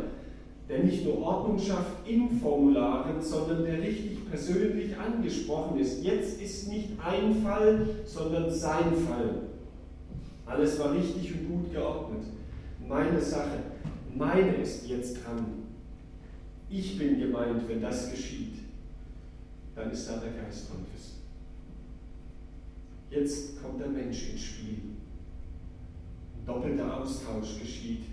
der 0.69 0.79
nicht 0.79 1.03
nur 1.03 1.22
Ordnung 1.22 1.60
schafft 1.60 2.08
in 2.08 2.39
Formularen, 2.39 3.22
sondern 3.22 3.65
der 3.65 3.81
richtig 3.81 4.29
persönlich 4.29 4.98
angesprochen 4.98 5.77
ist. 5.77 6.05
Jetzt 6.05 6.41
ist 6.41 6.69
nicht 6.69 6.91
ein 7.05 7.43
Fall, 7.43 7.86
sondern 8.05 8.50
sein 8.50 8.96
Fall. 8.96 9.41
Alles 10.46 10.79
war 10.79 10.93
richtig 10.93 11.34
und 11.34 11.50
gut 11.50 11.74
geordnet. 11.74 12.24
Meine 12.88 13.19
Sache. 13.19 13.60
meine 14.15 14.55
ist 14.55 14.88
jetzt 14.88 15.17
dran. 15.17 15.46
Ich 16.69 16.98
bin 16.98 17.19
gemeint, 17.19 17.67
wenn 17.67 17.81
das 17.81 18.10
geschieht. 18.10 18.68
Dann 19.79 19.91
ist 19.91 20.09
da 20.09 20.17
der 20.17 20.33
Geist 20.33 20.69
Gottes. 20.69 21.13
Jetzt 23.09 23.63
kommt 23.63 23.79
der 23.79 23.88
Mensch 23.88 24.31
ins 24.31 24.41
Spiel. 24.41 24.77
Ein 26.38 26.45
doppelter 26.45 27.00
Austausch 27.00 27.62
geschieht. 27.62 28.03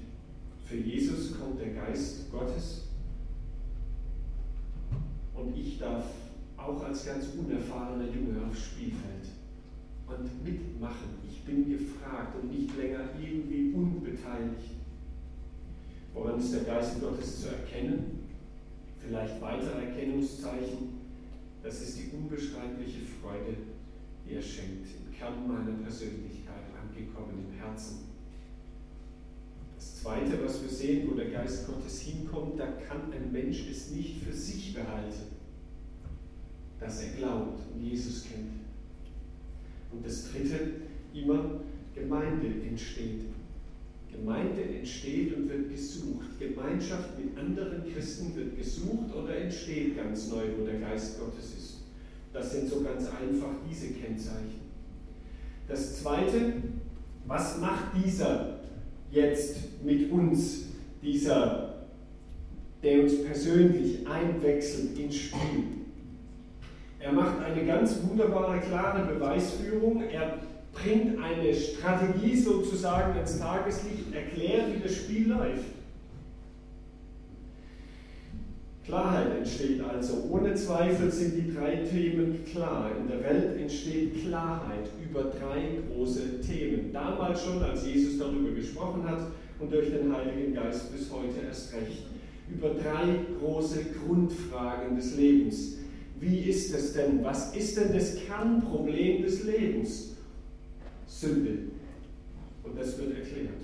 Für 0.64 0.76
Jesus 0.76 1.36
kommt 1.36 1.60
der 1.60 1.70
Geist 1.70 2.30
Gottes 2.30 2.84
und 5.34 5.56
ich 5.56 5.78
darf 5.78 6.04
auch 6.56 6.82
als 6.84 7.04
ganz 7.04 7.26
unerfahrener 7.36 8.06
Junge 8.14 8.46
aufs 8.46 8.60
Spielfeld 8.60 9.26
und 10.06 10.44
mitmachen. 10.44 11.18
Ich 11.28 11.42
bin 11.44 11.68
gefragt 11.68 12.36
und 12.40 12.50
nicht 12.52 12.76
länger 12.76 13.00
irgendwie 13.20 13.72
unbeteiligt. 13.72 14.70
Woran 16.14 16.38
ist 16.38 16.54
der 16.54 16.62
Geist 16.62 17.00
Gottes 17.00 17.42
zu 17.42 17.48
erkennen? 17.48 18.28
Vielleicht 19.00 19.40
weitere 19.40 19.84
Erkennungszeichen. 19.84 21.05
Das 21.66 21.82
ist 21.82 21.98
die 21.98 22.16
unbeschreibliche 22.16 23.00
Freude, 23.20 23.56
die 24.24 24.34
er 24.34 24.42
schenkt, 24.42 24.86
im 24.86 25.12
Kern 25.12 25.48
meiner 25.48 25.76
Persönlichkeit 25.82 26.62
angekommen 26.80 27.44
im 27.44 27.58
Herzen. 27.58 28.04
Das 29.74 30.00
Zweite, 30.00 30.44
was 30.44 30.62
wir 30.62 30.68
sehen, 30.68 31.10
wo 31.10 31.16
der 31.16 31.28
Geist 31.28 31.66
Gottes 31.66 32.02
hinkommt, 32.02 32.60
da 32.60 32.68
kann 32.68 33.12
ein 33.12 33.32
Mensch 33.32 33.68
es 33.68 33.90
nicht 33.90 34.22
für 34.22 34.32
sich 34.32 34.74
behalten, 34.74 35.34
dass 36.78 37.02
er 37.02 37.14
glaubt 37.14 37.60
und 37.74 37.82
Jesus 37.82 38.26
kennt. 38.30 38.60
Und 39.90 40.06
das 40.06 40.30
Dritte, 40.30 40.70
immer 41.12 41.62
Gemeinde 41.96 42.46
entsteht. 42.64 43.22
Gemeinde 44.16 44.62
entsteht 44.62 45.36
und 45.36 45.48
wird 45.48 45.70
gesucht. 45.70 46.26
Gemeinschaft 46.38 47.18
mit 47.18 47.36
anderen 47.38 47.82
Christen 47.92 48.34
wird 48.34 48.56
gesucht 48.56 49.14
oder 49.14 49.36
entsteht 49.36 49.96
ganz 49.96 50.30
neu, 50.30 50.42
wo 50.58 50.64
der 50.64 50.80
Geist 50.80 51.18
Gottes 51.20 51.54
ist. 51.56 51.80
Das 52.32 52.52
sind 52.52 52.68
so 52.68 52.82
ganz 52.82 53.06
einfach 53.06 53.50
diese 53.68 53.88
Kennzeichen. 53.94 54.66
Das 55.68 56.00
Zweite, 56.00 56.54
was 57.26 57.60
macht 57.60 57.86
dieser 58.04 58.60
jetzt 59.10 59.82
mit 59.84 60.10
uns, 60.10 60.66
dieser, 61.02 61.86
der 62.82 63.02
uns 63.02 63.24
persönlich 63.24 64.06
einwechselt 64.06 64.98
ins 64.98 65.16
Spiel? 65.16 65.64
Er 66.98 67.12
macht 67.12 67.40
eine 67.40 67.64
ganz 67.64 67.98
wunderbare, 68.02 68.60
klare 68.60 69.14
Beweisführung. 69.14 70.02
Er 70.02 70.38
bringt 70.76 71.18
eine 71.22 71.54
Strategie 71.54 72.36
sozusagen 72.36 73.18
ins 73.18 73.38
Tageslicht, 73.38 74.14
erklärt, 74.14 74.74
wie 74.74 74.82
das 74.82 74.94
Spiel 74.94 75.28
läuft. 75.28 75.76
Klarheit 78.84 79.38
entsteht 79.38 79.80
also. 79.82 80.28
Ohne 80.30 80.54
Zweifel 80.54 81.10
sind 81.10 81.34
die 81.34 81.52
drei 81.52 81.76
Themen 81.76 82.44
klar. 82.44 82.92
In 83.00 83.08
der 83.08 83.20
Welt 83.24 83.60
entsteht 83.60 84.22
Klarheit 84.22 84.88
über 85.04 85.24
drei 85.24 85.80
große 85.92 86.40
Themen. 86.40 86.92
Damals 86.92 87.42
schon, 87.42 87.60
als 87.64 87.84
Jesus 87.84 88.18
darüber 88.18 88.52
gesprochen 88.52 89.02
hat 89.08 89.26
und 89.58 89.72
durch 89.72 89.90
den 89.90 90.14
Heiligen 90.14 90.54
Geist 90.54 90.92
bis 90.92 91.10
heute 91.10 91.46
erst 91.48 91.74
recht. 91.74 92.04
Über 92.48 92.68
drei 92.68 93.18
große 93.40 93.86
Grundfragen 94.06 94.94
des 94.94 95.16
Lebens. 95.16 95.78
Wie 96.20 96.42
ist 96.42 96.72
es 96.72 96.92
denn? 96.92 97.24
Was 97.24 97.56
ist 97.56 97.76
denn 97.76 97.92
das 97.92 98.14
Kernproblem 98.14 99.22
des 99.22 99.42
Lebens? 99.42 100.15
Sünde. 101.20 101.58
Und 102.62 102.78
das 102.78 102.98
wird 102.98 103.16
erklärt. 103.16 103.62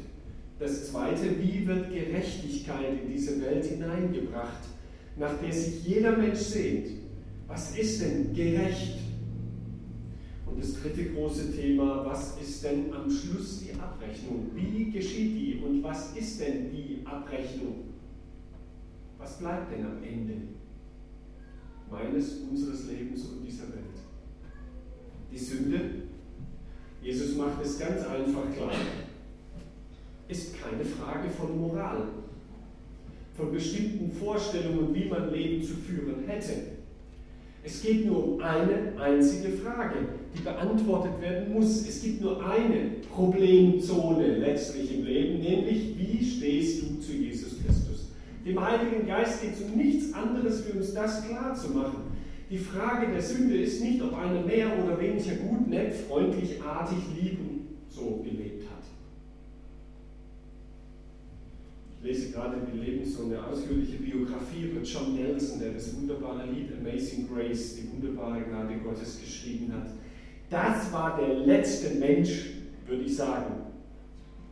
Das 0.58 0.90
zweite, 0.90 1.38
wie 1.40 1.66
wird 1.66 1.90
Gerechtigkeit 1.90 3.02
in 3.02 3.12
diese 3.12 3.40
Welt 3.40 3.64
hineingebracht? 3.64 4.62
nach 5.16 5.38
der 5.38 5.52
sich 5.52 5.84
jeder 5.84 6.16
Mensch 6.16 6.38
sehnt. 6.38 6.88
Was 7.46 7.76
ist 7.76 8.02
denn 8.02 8.34
gerecht? 8.34 8.98
Und 10.46 10.58
das 10.62 10.80
dritte 10.80 11.12
große 11.12 11.54
Thema, 11.54 12.04
was 12.06 12.38
ist 12.40 12.64
denn 12.64 12.92
am 12.92 13.10
Schluss 13.10 13.60
die 13.60 13.78
Abrechnung? 13.78 14.50
Wie 14.54 14.90
geschieht 14.90 15.34
die 15.36 15.62
und 15.64 15.82
was 15.82 16.16
ist 16.16 16.40
denn 16.40 16.70
die 16.70 17.00
Abrechnung? 17.04 17.84
Was 19.18 19.38
bleibt 19.38 19.72
denn 19.72 19.86
am 19.86 20.02
Ende 20.02 20.34
meines, 21.90 22.38
unseres 22.50 22.86
Lebens 22.86 23.24
und 23.26 23.46
dieser 23.46 23.68
Welt? 23.68 23.82
Die 25.30 25.38
Sünde, 25.38 25.80
Jesus 27.02 27.36
macht 27.36 27.62
es 27.62 27.78
ganz 27.78 28.00
einfach 28.06 28.54
klar, 28.56 28.72
ist 30.28 30.54
keine 30.62 30.84
Frage 30.84 31.28
von 31.30 31.60
Moral 31.60 32.04
von 33.36 33.52
bestimmten 33.52 34.12
Vorstellungen, 34.12 34.94
wie 34.94 35.06
man 35.06 35.32
Leben 35.32 35.62
zu 35.62 35.74
führen 35.74 36.24
hätte. 36.26 36.52
Es 37.64 37.82
geht 37.82 38.06
nur 38.06 38.34
um 38.34 38.40
eine 38.40 38.92
einzige 39.00 39.52
Frage, 39.52 39.96
die 40.36 40.42
beantwortet 40.42 41.20
werden 41.20 41.52
muss. 41.52 41.86
Es 41.86 42.02
gibt 42.02 42.20
nur 42.20 42.44
eine 42.44 42.90
Problemzone 43.10 44.38
letztlich 44.38 44.98
im 44.98 45.04
Leben, 45.04 45.40
nämlich 45.40 45.96
wie 45.96 46.24
stehst 46.24 46.82
du 46.82 47.00
zu 47.00 47.12
Jesus 47.12 47.56
Christus? 47.64 48.10
Dem 48.44 48.60
Heiligen 48.60 49.06
Geist 49.06 49.42
geht 49.42 49.52
es 49.54 49.62
um 49.62 49.76
nichts 49.76 50.12
anderes, 50.12 50.64
wie 50.66 50.76
uns 50.76 50.92
das 50.92 51.26
klar 51.26 51.54
zu 51.54 51.70
machen. 51.70 52.01
Die 52.52 52.58
Frage 52.58 53.10
der 53.10 53.22
Sünde 53.22 53.56
ist 53.56 53.82
nicht, 53.82 54.02
ob 54.02 54.14
einer 54.14 54.42
mehr 54.42 54.68
oder 54.84 55.00
weniger 55.00 55.36
gut, 55.36 55.68
nett, 55.68 55.94
freundlich, 55.94 56.62
artig, 56.62 56.98
lieben 57.18 57.78
so 57.88 58.22
gelebt 58.22 58.64
hat. 58.70 58.84
Ich 61.96 62.06
lese 62.06 62.30
gerade 62.30 62.58
die 62.70 62.78
Lebens- 62.78 63.16
so 63.16 63.24
eine 63.24 63.42
ausführliche 63.42 63.96
Biografie 63.96 64.64
über 64.64 64.82
John 64.82 65.14
Nelson, 65.14 65.60
der 65.60 65.72
das 65.72 65.96
wunderbare 65.96 66.44
Lied 66.44 66.68
Amazing 66.78 67.26
Grace, 67.26 67.76
die 67.76 67.90
wunderbare 67.90 68.42
Gnade 68.42 68.74
Gottes 68.84 69.18
geschrieben 69.18 69.72
hat. 69.72 69.88
Das 70.50 70.92
war 70.92 71.16
der 71.16 71.34
letzte 71.46 71.94
Mensch, 71.94 72.50
würde 72.86 73.04
ich 73.04 73.16
sagen, 73.16 73.62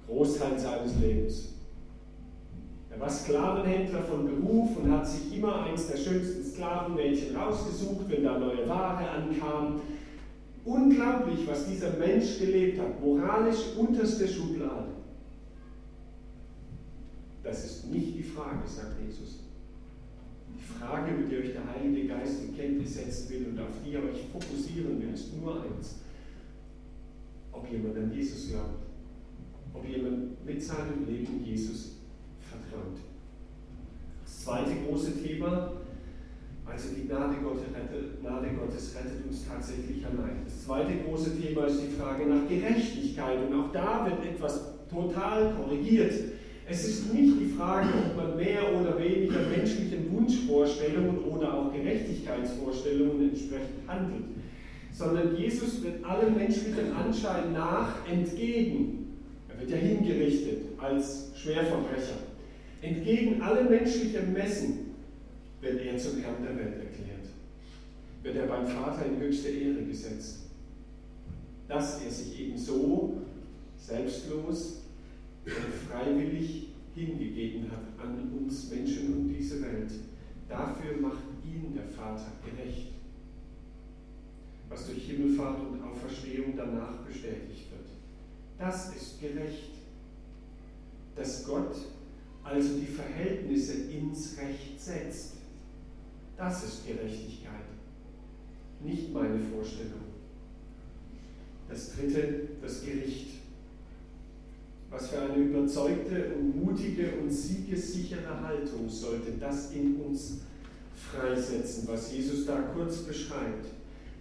Großteil 0.06 0.58
seines 0.58 0.98
Lebens. 0.98 1.52
Er 2.90 2.98
war 2.98 3.08
Sklavenhändler 3.08 4.02
von 4.02 4.26
Beruf 4.26 4.76
und 4.76 4.90
hat 4.90 5.06
sich 5.06 5.36
immer 5.36 5.62
eins 5.62 5.86
der 5.86 5.96
schönsten 5.96 6.44
Sklavenmädchen 6.44 7.36
rausgesucht, 7.36 8.08
wenn 8.08 8.24
da 8.24 8.38
neue 8.38 8.68
Ware 8.68 9.08
ankam. 9.08 9.80
Unglaublich, 10.64 11.46
was 11.46 11.66
dieser 11.66 11.92
Mensch 11.92 12.38
gelebt 12.38 12.80
hat. 12.80 13.00
Moralisch 13.00 13.76
unterste 13.78 14.26
Schublade. 14.26 14.88
Das 17.42 17.64
ist 17.64 17.90
nicht 17.90 18.16
die 18.16 18.22
Frage, 18.22 18.66
sagt 18.66 19.00
Jesus. 19.00 19.44
Die 20.54 20.78
Frage, 20.78 21.12
mit 21.12 21.30
der 21.30 21.38
euch 21.38 21.52
der 21.52 21.66
Heilige 21.72 22.08
Geist 22.08 22.42
in 22.42 22.56
Kenntnis 22.56 22.94
setzen 22.94 23.30
will 23.30 23.46
und 23.50 23.60
auf 23.60 23.68
die 23.84 23.92
ihr 23.92 24.00
euch 24.00 24.26
fokussieren 24.32 25.00
will, 25.00 25.14
ist 25.14 25.32
nur 25.40 25.62
eins. 25.62 26.00
Ob 27.52 27.70
jemand 27.70 27.96
an 27.96 28.12
Jesus 28.12 28.48
glaubt. 28.50 28.82
Ob 29.72 29.88
jemand 29.88 30.44
mit 30.44 30.62
seinem 30.62 31.06
Leben 31.06 31.42
Jesus 31.44 31.99
vertraut. 32.70 32.98
Das 34.24 34.44
zweite 34.44 34.70
große 34.86 35.22
Thema, 35.22 35.72
also 36.64 36.88
die 36.94 37.06
Gnade 37.06 37.36
Gottes 37.42 38.94
rettet 38.94 39.26
uns 39.26 39.46
tatsächlich 39.46 40.04
allein. 40.06 40.44
Das 40.44 40.64
zweite 40.64 40.92
große 41.04 41.40
Thema 41.40 41.66
ist 41.66 41.80
die 41.82 42.00
Frage 42.00 42.26
nach 42.26 42.48
Gerechtigkeit. 42.48 43.38
Und 43.48 43.58
auch 43.58 43.72
da 43.72 44.06
wird 44.06 44.24
etwas 44.24 44.60
total 44.88 45.54
korrigiert. 45.54 46.14
Es 46.68 46.86
ist 46.86 47.12
nicht 47.12 47.40
die 47.40 47.52
Frage, 47.56 47.88
ob 47.88 48.16
man 48.16 48.36
mehr 48.36 48.62
oder 48.80 48.96
weniger 48.96 49.40
menschlichen 49.40 50.12
Wunschvorstellungen 50.12 51.24
oder 51.24 51.52
auch 51.54 51.72
Gerechtigkeitsvorstellungen 51.72 53.30
entsprechend 53.30 53.88
handelt, 53.88 54.24
sondern 54.92 55.34
Jesus 55.36 55.82
wird 55.82 56.04
allem 56.04 56.36
menschlichen 56.36 56.92
Anschein 56.92 57.52
nach 57.52 58.06
entgegen, 58.08 59.16
er 59.48 59.60
wird 59.60 59.70
ja 59.70 59.76
hingerichtet 59.78 60.58
als 60.78 61.32
Schwerverbrecher, 61.34 62.29
entgegen 62.82 63.42
allem 63.42 63.68
menschlichen 63.68 64.32
Messen 64.32 64.94
wird 65.60 65.80
er 65.82 65.98
zum 65.98 66.18
Herrn 66.20 66.42
der 66.42 66.56
Welt 66.56 66.78
erklärt, 66.78 67.26
wird 68.22 68.36
er 68.36 68.46
beim 68.46 68.66
Vater 68.66 69.06
in 69.06 69.20
höchste 69.20 69.48
Ehre 69.48 69.84
gesetzt, 69.84 70.50
dass 71.68 72.02
er 72.02 72.10
sich 72.10 72.40
eben 72.40 72.56
so 72.56 73.20
selbstlos 73.76 74.82
freiwillig 75.88 76.68
hingegeben 76.94 77.70
hat 77.70 78.04
an 78.04 78.30
uns 78.38 78.70
Menschen 78.70 79.14
und 79.14 79.28
diese 79.28 79.62
Welt. 79.62 79.90
Dafür 80.48 80.96
macht 81.00 81.22
ihn 81.44 81.74
der 81.74 81.84
Vater 81.84 82.32
gerecht, 82.44 82.88
was 84.68 84.86
durch 84.86 85.04
Himmelfahrt 85.04 85.60
und 85.60 85.82
Auferstehung 85.82 86.54
danach 86.56 86.96
bestätigt 87.06 87.70
wird. 87.70 87.86
Das 88.58 88.94
ist 88.94 89.20
gerecht, 89.20 89.70
dass 91.16 91.46
Gott 91.46 91.76
also 92.50 92.78
die 92.78 92.86
Verhältnisse 92.86 93.74
ins 93.92 94.36
Recht 94.36 94.80
setzt. 94.80 95.34
Das 96.36 96.64
ist 96.64 96.86
Gerechtigkeit, 96.86 97.66
nicht 98.82 99.12
meine 99.12 99.38
Vorstellung. 99.38 100.00
Das 101.68 101.94
dritte, 101.94 102.48
das 102.60 102.84
Gericht. 102.84 103.28
Was 104.90 105.08
für 105.10 105.20
eine 105.20 105.36
überzeugte 105.36 106.32
und 106.34 106.64
mutige 106.64 107.12
und 107.20 107.30
siegessichere 107.30 108.40
Haltung 108.42 108.88
sollte 108.88 109.32
das 109.38 109.70
in 109.72 109.96
uns 109.96 110.38
freisetzen, 110.96 111.86
was 111.86 112.12
Jesus 112.12 112.46
da 112.46 112.60
kurz 112.74 112.96
beschreibt. 113.02 113.66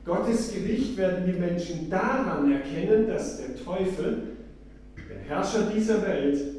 Gottes 0.06 0.54
Gericht 0.54 0.96
werden 0.98 1.26
die 1.26 1.40
Menschen 1.40 1.90
daran 1.90 2.52
erkennen, 2.52 3.08
dass 3.08 3.38
der 3.38 3.56
Teufel, 3.56 4.38
der 5.10 5.20
Herrscher 5.20 5.72
dieser 5.76 6.04
Welt, 6.04 6.59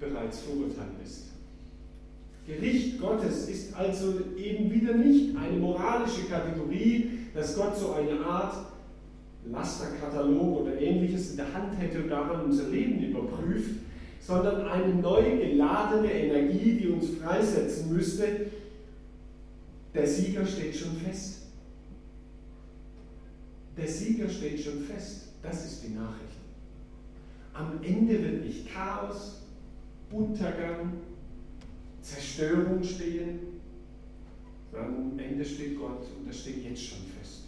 bereits 0.00 0.40
verurteilt 0.40 0.92
ist. 1.04 1.24
Gericht 2.46 3.00
Gottes 3.00 3.48
ist 3.48 3.74
also 3.74 4.14
eben 4.36 4.70
wieder 4.70 4.94
nicht 4.94 5.36
eine 5.36 5.56
moralische 5.58 6.24
Kategorie, 6.28 7.10
dass 7.34 7.56
Gott 7.56 7.76
so 7.76 7.92
eine 7.92 8.20
Art 8.24 8.66
Lasterkatalog 9.50 10.62
oder 10.62 10.80
ähnliches 10.80 11.30
in 11.30 11.36
der 11.36 11.52
Hand 11.52 11.78
hätte 11.78 12.02
und 12.02 12.08
daran 12.08 12.44
unser 12.44 12.68
Leben 12.68 13.02
überprüft, 13.02 13.80
sondern 14.20 14.66
eine 14.68 14.94
neu 14.94 15.22
geladene 15.22 16.12
Energie, 16.12 16.78
die 16.80 16.88
uns 16.88 17.10
freisetzen 17.20 17.92
müsste. 17.94 18.26
Der 19.94 20.06
Sieger 20.06 20.46
steht 20.46 20.76
schon 20.76 20.96
fest. 20.96 21.42
Der 23.76 23.88
Sieger 23.88 24.28
steht 24.28 24.60
schon 24.60 24.80
fest. 24.82 25.28
Das 25.42 25.64
ist 25.64 25.82
die 25.84 25.94
Nachricht. 25.94 26.38
Am 27.52 27.80
Ende 27.82 28.22
wird 28.22 28.44
nicht 28.44 28.72
Chaos, 28.72 29.43
Untergang, 30.14 30.92
Zerstörung 32.00 32.82
stehen, 32.82 33.40
sondern 34.70 35.12
am 35.12 35.18
Ende 35.18 35.44
steht 35.44 35.78
Gott 35.78 36.06
und 36.16 36.28
das 36.28 36.40
steht 36.40 36.64
jetzt 36.64 36.82
schon 36.82 36.98
fest. 37.18 37.42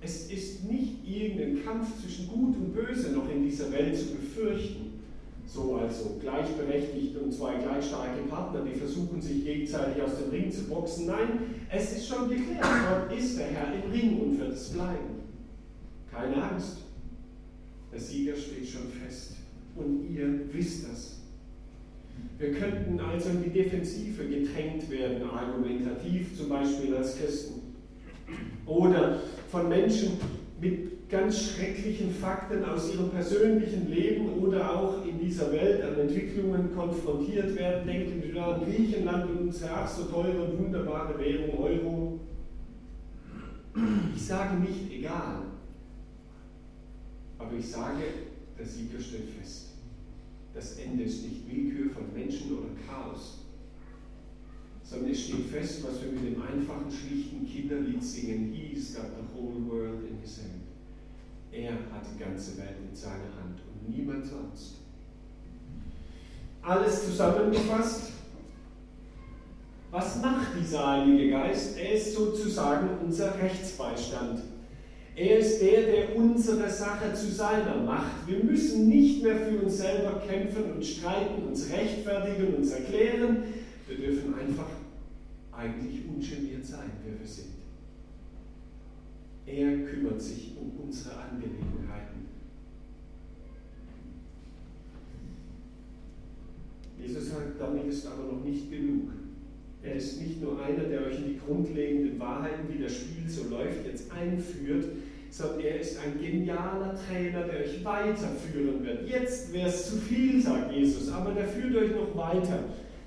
Es 0.00 0.30
ist 0.30 0.64
nicht 0.64 1.06
irgendein 1.06 1.64
Kampf 1.64 2.00
zwischen 2.00 2.28
Gut 2.28 2.56
und 2.56 2.72
Böse 2.72 3.12
noch 3.12 3.28
in 3.30 3.42
dieser 3.42 3.70
Welt 3.72 3.96
zu 3.96 4.14
befürchten. 4.14 4.86
So 5.46 5.76
also 5.76 6.16
gleichberechtigt 6.20 7.16
und 7.16 7.32
zwei 7.32 7.56
gleich 7.56 7.86
starke 7.86 8.22
Partner, 8.22 8.64
die 8.64 8.78
versuchen 8.78 9.20
sich 9.20 9.44
gegenseitig 9.44 10.02
aus 10.02 10.18
dem 10.18 10.30
Ring 10.30 10.50
zu 10.50 10.64
boxen. 10.64 11.06
Nein, 11.06 11.40
es 11.70 11.92
ist 11.96 12.08
schon 12.08 12.28
geklärt. 12.28 12.62
Gott 12.62 13.16
ist 13.16 13.38
der 13.38 13.46
Herr 13.46 13.72
im 13.74 13.90
Ring 13.90 14.20
und 14.20 14.38
wird 14.38 14.52
es 14.52 14.70
bleiben. 14.70 15.22
Keine 16.10 16.50
Angst. 16.50 16.78
Der 17.92 18.00
Sieger 18.00 18.36
steht 18.36 18.66
schon 18.66 18.88
fest. 18.88 19.35
Und 19.76 20.08
ihr 20.10 20.40
wisst 20.52 20.88
das. 20.88 21.20
Wir 22.38 22.52
könnten 22.52 23.00
also 23.00 23.30
in 23.30 23.44
die 23.44 23.50
Defensive 23.50 24.24
gedrängt 24.24 24.90
werden, 24.90 25.28
argumentativ 25.28 26.36
zum 26.36 26.48
Beispiel 26.48 26.94
als 26.94 27.18
Christen. 27.18 27.74
Oder 28.66 29.20
von 29.50 29.68
Menschen 29.68 30.12
mit 30.60 31.08
ganz 31.08 31.50
schrecklichen 31.50 32.10
Fakten 32.10 32.64
aus 32.64 32.92
ihrem 32.92 33.10
persönlichen 33.10 33.88
Leben 33.88 34.42
oder 34.42 34.76
auch 34.76 35.06
in 35.06 35.20
dieser 35.20 35.52
Welt 35.52 35.82
an 35.82 35.98
Entwicklungen 35.98 36.74
konfrontiert 36.74 37.54
werden. 37.56 37.86
Denken 37.86 38.22
wir 38.22 38.44
an 38.44 38.64
Griechenland 38.64 39.30
und 39.30 39.38
unsere 39.48 39.70
ach 39.70 39.88
so 39.88 40.04
teure 40.04 40.42
und 40.42 40.58
wunderbare 40.58 41.18
Währung 41.18 41.58
Euro. 41.58 42.20
Ich 44.14 44.26
sage 44.26 44.58
nicht 44.58 44.90
egal, 44.90 45.42
aber 47.38 47.52
ich 47.58 47.70
sage, 47.70 48.02
der 48.58 48.66
Sieger 48.66 49.00
steht 49.00 49.28
fest. 49.30 49.66
Das 50.54 50.78
Ende 50.78 51.04
ist 51.04 51.22
nicht 51.22 51.46
Willkür 51.46 51.90
von 51.92 52.12
Menschen 52.14 52.58
oder 52.58 52.68
Chaos, 52.86 53.40
sondern 54.82 55.10
es 55.10 55.24
steht 55.24 55.46
fest, 55.46 55.84
was 55.84 56.02
wir 56.02 56.12
mit 56.12 56.24
dem 56.24 56.42
einfachen, 56.42 56.90
schlichten 56.90 57.46
Kinderlied 57.46 58.02
singen. 58.02 58.52
He's 58.52 58.94
got 58.94 59.06
the 59.16 59.34
whole 59.34 59.60
world 59.68 60.08
in 60.08 60.18
his 60.20 60.38
hand. 60.38 60.62
Er 61.52 61.72
hat 61.72 62.06
die 62.12 62.18
ganze 62.18 62.56
Welt 62.58 62.76
in 62.88 62.94
seiner 62.94 63.34
Hand 63.40 63.60
und 63.60 63.94
niemand 63.94 64.26
sonst. 64.26 64.76
Alles 66.62 67.04
zusammengefasst. 67.04 68.12
Was 69.90 70.20
macht 70.20 70.48
dieser 70.60 70.86
Heilige 70.86 71.30
Geist? 71.30 71.78
Er 71.78 71.92
ist 71.92 72.14
sozusagen 72.14 72.88
unser 73.04 73.38
Rechtsbeistand. 73.38 74.42
Er 75.16 75.38
ist 75.38 75.62
der, 75.62 75.82
der 75.86 76.14
unsere 76.14 76.68
Sache 76.68 77.14
zu 77.14 77.32
seiner 77.32 77.76
macht. 77.76 78.26
Wir 78.26 78.44
müssen 78.44 78.86
nicht 78.88 79.22
mehr 79.22 79.38
für 79.38 79.60
uns 79.60 79.78
selber 79.78 80.20
kämpfen 80.28 80.72
und 80.74 80.84
streiten, 80.84 81.42
uns 81.46 81.70
rechtfertigen, 81.72 82.54
uns 82.54 82.72
erklären. 82.72 83.44
Wir 83.88 83.96
dürfen 83.96 84.34
einfach 84.34 84.68
eigentlich 85.52 86.02
ungeniert 86.06 86.66
sein, 86.66 86.90
wer 87.02 87.18
wir 87.18 87.26
sind. 87.26 87.46
Er 89.46 89.90
kümmert 89.90 90.20
sich 90.20 90.52
um 90.60 90.84
unsere 90.84 91.16
Angelegenheiten. 91.16 92.26
Jesus 97.00 97.30
sagt, 97.30 97.58
damit 97.58 97.86
ist 97.86 98.06
aber 98.06 98.32
noch 98.32 98.44
nicht 98.44 98.70
genug. 98.70 99.12
Er 99.82 99.94
ist 99.94 100.20
nicht 100.20 100.42
nur 100.42 100.60
einer, 100.62 100.84
der 100.84 101.06
euch 101.06 101.18
in 101.18 101.28
die 101.28 101.38
grundlegenden 101.38 102.18
Wahrheiten, 102.18 102.68
wie 102.68 102.82
das 102.82 102.92
Spiel 102.92 103.28
so 103.28 103.48
läuft, 103.48 103.86
jetzt 103.86 104.10
einführt, 104.10 104.86
sondern 105.36 105.60
er 105.60 105.80
ist 105.80 105.98
ein 105.98 106.18
genialer 106.18 106.94
Trainer, 106.94 107.42
der 107.42 107.60
euch 107.60 107.84
weiterführen 107.84 108.82
wird. 108.82 109.06
Jetzt 109.06 109.52
wäre 109.52 109.68
es 109.68 109.90
zu 109.90 109.96
viel, 109.96 110.40
sagt 110.40 110.72
Jesus, 110.72 111.12
aber 111.12 111.32
der 111.32 111.46
führt 111.46 111.76
euch 111.76 111.90
noch 111.90 112.16
weiter. 112.16 112.60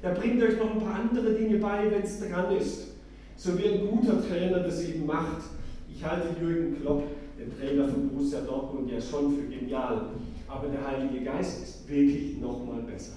Der 0.04 0.12
bringt 0.12 0.42
euch 0.44 0.58
noch 0.60 0.76
ein 0.76 0.80
paar 0.80 1.00
andere 1.00 1.34
Dinge 1.34 1.58
bei, 1.58 1.90
wenn 1.90 2.04
es 2.04 2.20
dran 2.20 2.56
ist. 2.56 2.90
So 3.36 3.58
wie 3.58 3.70
ein 3.70 3.88
guter 3.88 4.22
Trainer 4.28 4.60
das 4.60 4.84
eben 4.84 5.08
macht. 5.08 5.42
Ich 5.92 6.04
halte 6.06 6.40
Jürgen 6.40 6.80
Klopp, 6.80 7.04
den 7.40 7.52
Trainer 7.58 7.88
von 7.88 8.10
Borussia 8.10 8.42
Dortmund, 8.42 8.92
ja 8.92 9.02
schon 9.02 9.36
für 9.36 9.48
genial. 9.48 10.10
Aber 10.48 10.68
der 10.68 10.86
Heilige 10.86 11.26
Geist 11.26 11.64
ist 11.64 11.90
wirklich 11.90 12.38
noch 12.38 12.64
mal 12.64 12.82
besser. 12.84 13.14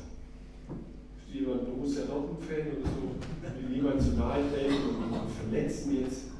Ist 1.19 1.35
jemand 1.35 1.67
Borussia 1.67 2.05
Dortmund-Fan 2.07 2.81
oder 2.81 2.89
so? 2.89 3.69
Will 3.69 3.77
niemand 3.77 4.01
zu 4.01 4.13
nahe 4.13 4.41
treten 4.55 4.75
und 4.89 5.51
verletzen 5.51 5.99
jetzt? 6.01 6.32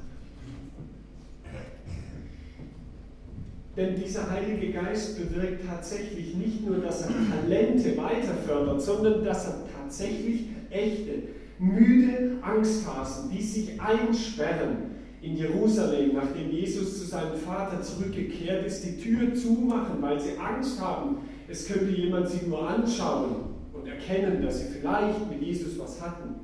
Denn 3.75 3.95
dieser 3.95 4.29
Heilige 4.29 4.71
Geist 4.71 5.17
bewirkt 5.17 5.65
tatsächlich 5.67 6.35
nicht 6.35 6.65
nur, 6.65 6.77
dass 6.77 7.01
er 7.01 7.09
Talente 7.09 7.97
weiter 7.97 8.35
fördert, 8.45 8.81
sondern 8.81 9.25
dass 9.25 9.47
er 9.47 9.55
tatsächlich 9.75 10.49
echte, 10.69 11.23
müde 11.57 12.37
Angsthasen, 12.41 13.31
die 13.31 13.41
sich 13.41 13.81
einsperren 13.81 14.91
in 15.21 15.37
Jerusalem, 15.37 16.15
nachdem 16.15 16.51
Jesus 16.51 16.99
zu 16.99 17.05
seinem 17.05 17.35
Vater 17.35 17.81
zurückgekehrt 17.81 18.65
ist, 18.65 18.83
die 18.83 18.97
Tür 18.97 19.33
zumachen, 19.33 20.01
weil 20.01 20.19
sie 20.19 20.37
Angst 20.37 20.79
haben, 20.79 21.17
es 21.47 21.67
könnte 21.67 21.89
jemand 21.95 22.29
sie 22.29 22.45
nur 22.45 22.67
anschauen 22.67 23.35
und 23.73 23.87
erkennen, 23.87 24.41
dass 24.43 24.59
sie 24.59 24.73
vielleicht 24.73 25.29
mit 25.31 25.41
Jesus 25.41 25.79
was 25.79 25.99
hatten. 26.01 26.35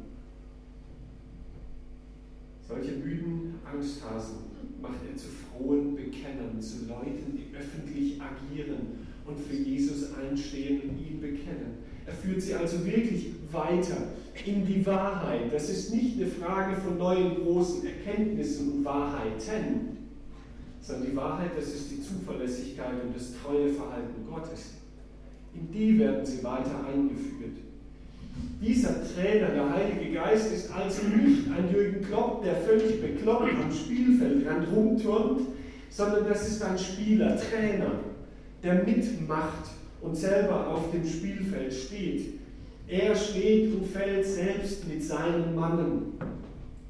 Solche 2.67 2.91
müden 2.93 3.55
Angsthasen 3.65 4.48
macht 4.81 4.99
er 5.09 5.17
zu 5.17 5.27
frohen 5.27 5.95
Bekennern, 5.95 6.61
zu 6.61 6.87
Leuten, 6.87 7.37
die 7.37 7.55
öffentlich 7.55 8.19
agieren 8.21 9.07
und 9.25 9.39
für 9.39 9.55
Jesus 9.55 10.13
einstehen 10.15 10.81
und 10.81 10.99
ihn 10.99 11.19
bekennen. 11.21 11.79
Er 12.05 12.13
führt 12.13 12.41
sie 12.41 12.55
also 12.55 12.83
wirklich 12.85 13.33
weiter 13.51 14.09
in 14.45 14.65
die 14.65 14.85
Wahrheit. 14.85 15.53
Das 15.53 15.69
ist 15.69 15.93
nicht 15.93 16.17
eine 16.17 16.27
Frage 16.27 16.75
von 16.77 16.97
neuen 16.97 17.35
großen 17.35 17.85
Erkenntnissen 17.85 18.71
und 18.71 18.85
Wahrheiten, 18.85 19.97
sondern 20.81 21.11
die 21.11 21.15
Wahrheit, 21.15 21.51
das 21.55 21.67
ist 21.67 21.91
die 21.91 22.01
Zuverlässigkeit 22.01 23.03
und 23.03 23.15
das 23.15 23.33
treue 23.43 23.69
Verhalten 23.69 24.25
Gottes. 24.27 24.71
In 25.53 25.71
die 25.71 25.99
werden 25.99 26.25
sie 26.25 26.43
weiter 26.43 26.85
eingeführt. 26.87 27.57
Dieser 28.61 28.95
Trainer, 29.03 29.49
der 29.49 29.73
Heilige 29.73 30.13
Geist, 30.15 30.51
ist 30.53 30.69
also 30.71 31.03
nicht 31.07 31.47
ein 31.49 31.73
Jürgen 31.73 32.01
Klopp, 32.01 32.43
der 32.43 32.55
völlig 32.55 33.01
bekloppt 33.01 33.53
am 33.53 33.71
Spielfeldrand 33.71 34.67
rumturnt, 34.75 35.41
sondern 35.89 36.27
das 36.27 36.47
ist 36.47 36.61
ein 36.63 36.77
Spieler, 36.77 37.37
Trainer, 37.37 37.91
der 38.61 38.83
mitmacht 38.83 39.69
und 40.01 40.15
selber 40.15 40.67
auf 40.67 40.91
dem 40.91 41.05
Spielfeld 41.05 41.73
steht. 41.73 42.39
Er 42.87 43.15
steht 43.15 43.73
und 43.73 43.85
fällt 43.87 44.25
selbst 44.25 44.87
mit 44.87 45.03
seinen 45.03 45.55
Mannen. 45.55 46.13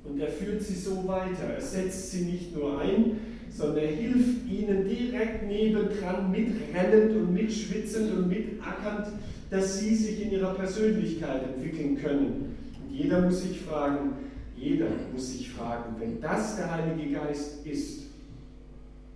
Und 0.03 0.19
er 0.19 0.29
führt 0.29 0.63
sie 0.63 0.75
so 0.75 1.07
weiter. 1.07 1.53
Er 1.55 1.61
setzt 1.61 2.11
sie 2.11 2.21
nicht 2.21 2.55
nur 2.55 2.79
ein, 2.79 3.19
sondern 3.51 3.83
er 3.83 3.91
hilft 3.91 4.49
ihnen 4.49 4.87
direkt 4.87 5.47
nebendran, 5.47 6.31
mitrennend 6.31 7.15
und 7.15 7.33
mitschwitzend 7.33 8.13
und 8.13 8.27
mitackernd 8.29 9.07
dass 9.49 9.79
sie 9.79 9.95
sich 9.95 10.21
in 10.21 10.31
ihrer 10.31 10.53
Persönlichkeit 10.53 11.43
entwickeln 11.43 11.97
können. 11.97 12.55
Und 12.81 12.95
jeder 12.95 13.21
muss 13.21 13.41
sich 13.41 13.59
fragen, 13.61 14.13
jeder 14.55 14.87
muss 15.13 15.31
sich 15.31 15.51
fragen, 15.51 15.95
wenn 15.99 16.21
das 16.21 16.57
der 16.57 16.71
Heilige 16.71 17.13
Geist 17.13 17.65
ist, 17.65 18.03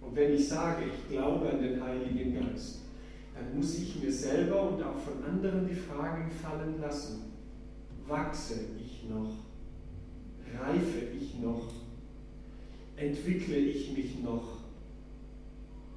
und 0.02 0.16
wenn 0.16 0.34
ich 0.34 0.48
sage, 0.48 0.84
ich 0.86 1.10
glaube 1.10 1.50
an 1.50 1.62
den 1.62 1.84
Heiligen 1.84 2.34
Geist, 2.34 2.82
dann 3.34 3.58
muss 3.58 3.78
ich 3.78 4.02
mir 4.02 4.12
selber 4.12 4.70
und 4.70 4.84
auch 4.84 4.98
von 5.00 5.24
anderen 5.26 5.68
die 5.68 5.76
Frage 5.76 6.26
gefallen 6.26 6.80
lassen, 6.80 7.22
wachse 8.08 8.60
ich 8.80 9.10
noch, 9.10 9.32
reife 10.60 11.00
ich 11.20 11.40
noch, 11.40 11.72
entwickle 12.96 13.56
ich 13.56 13.96
mich 13.96 14.20
noch 14.22 14.60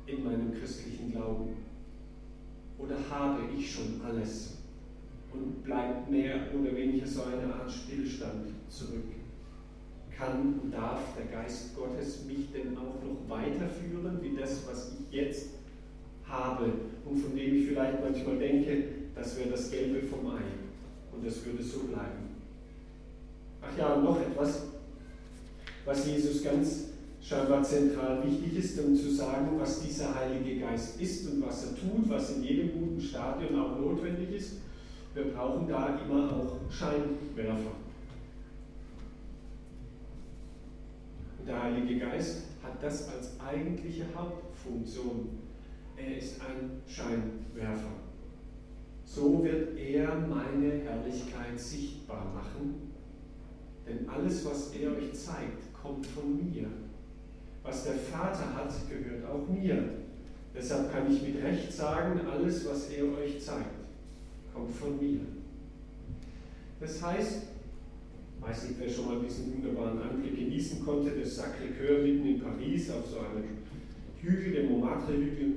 in 0.07 0.25
meinem 0.25 0.55
christlichen 0.55 1.13
Glauben? 1.13 1.66
Oder 2.79 2.97
habe 3.11 3.43
ich 3.57 3.73
schon 3.73 4.01
alles 4.05 4.59
und 5.33 5.65
bleibt 5.65 6.11
mehr 6.11 6.49
oder 6.55 6.75
weniger 6.77 7.07
so 7.07 7.23
eine 7.23 7.53
Art 7.55 7.71
Stillstand 7.71 8.49
zurück? 8.69 9.05
Kann 10.17 10.59
und 10.63 10.73
darf 10.73 11.01
der 11.17 11.27
Geist 11.27 11.77
Gottes 11.77 12.25
mich 12.25 12.51
denn 12.53 12.77
auch 12.77 13.03
noch 13.03 13.29
weiterführen, 13.29 14.19
wie 14.23 14.35
das, 14.35 14.67
was 14.67 14.93
ich 14.99 15.15
jetzt 15.15 15.51
habe 16.25 16.73
und 17.05 17.19
von 17.19 17.37
dem 17.37 17.57
ich 17.57 17.69
vielleicht 17.69 18.01
manchmal 18.03 18.39
denke, 18.39 18.85
das 19.15 19.39
wäre 19.39 19.51
das 19.51 19.71
Gelbe 19.71 20.03
vom 20.07 20.27
Ei 20.29 20.43
und 21.13 21.27
das 21.27 21.45
würde 21.45 21.63
so 21.63 21.81
bleiben. 21.81 22.37
Ach 23.63 23.79
ja, 23.79 23.95
und 23.95 24.05
noch 24.05 24.21
etwas, 24.21 24.69
was 25.85 26.07
Jesus 26.07 26.43
ganz 26.43 26.86
scheinbar 27.29 27.63
zentral 27.63 28.23
wichtig 28.25 28.57
ist, 28.57 28.79
um 28.79 28.95
zu 28.95 29.13
sagen, 29.13 29.59
was 29.59 29.81
dieser 29.81 30.15
Heilige 30.15 30.61
Geist 30.61 31.01
ist 31.01 31.29
und 31.29 31.45
was 31.45 31.65
er 31.65 31.75
tut, 31.75 32.09
was 32.09 32.37
in 32.37 32.45
jedem 32.45 32.73
guten 32.73 33.01
Stadion 33.01 33.59
auch 33.59 33.79
notwendig 33.81 34.31
ist. 34.33 34.59
Wir 35.13 35.33
brauchen 35.33 35.67
da 35.67 35.99
immer 36.05 36.31
auch 36.31 36.61
Scheinwerfer. 36.71 37.73
Der 41.47 41.63
Heilige 41.63 41.99
Geist 41.99 42.45
hat 42.63 42.81
das 42.83 43.09
als 43.09 43.41
eigentliche 43.41 44.05
Hauptfunktion. 44.15 45.29
Er 45.97 46.19
ist 46.19 46.41
ein 46.41 46.83
Scheinwerfer. 46.87 47.93
So 49.05 49.43
wird 49.43 49.77
er 49.79 50.15
meine 50.29 50.73
Herrlichkeit 50.81 51.59
sichtbar 51.59 52.33
machen, 52.35 52.93
denn 53.89 54.09
alles, 54.09 54.45
was 54.45 54.75
er 54.75 54.91
euch 54.91 55.13
zeigt, 55.15 55.73
kommt 55.81 56.07
von 56.07 56.37
mir. 56.51 56.67
Was 57.67 57.83
der 57.85 57.95
Vater 57.95 58.55
hat, 58.55 58.73
gehört 58.89 59.29
auch 59.29 59.49
mir. 59.49 59.83
Deshalb 60.55 60.93
kann 60.93 61.13
ich 61.13 61.21
mit 61.21 61.43
Recht 61.43 61.73
sagen, 61.73 62.21
alles, 62.31 62.67
was 62.67 62.89
er 62.91 63.05
euch 63.05 63.43
zeigt, 63.43 63.75
kommt 64.55 64.73
von 64.73 64.99
mir. 64.99 65.21
Das 66.81 67.03
heißt, 67.03 67.43
weiß 68.41 68.69
nicht, 68.69 68.81
wer 68.81 68.89
schon 68.89 69.07
mal 69.07 69.21
diesen 69.21 69.53
wunderbaren 69.55 70.01
Anblick 70.01 70.37
genießen 70.37 70.85
konnte, 70.85 71.11
das 71.11 71.39
Sacré-Cœur 71.39 72.03
mitten 72.03 72.27
in 72.27 72.41
Paris 72.41 72.91
auf 72.91 73.07
so 73.07 73.19
einem 73.19 73.45
Hügel, 74.21 74.53
dem 74.53 74.71
Montmartre-Hügel, 74.71 75.55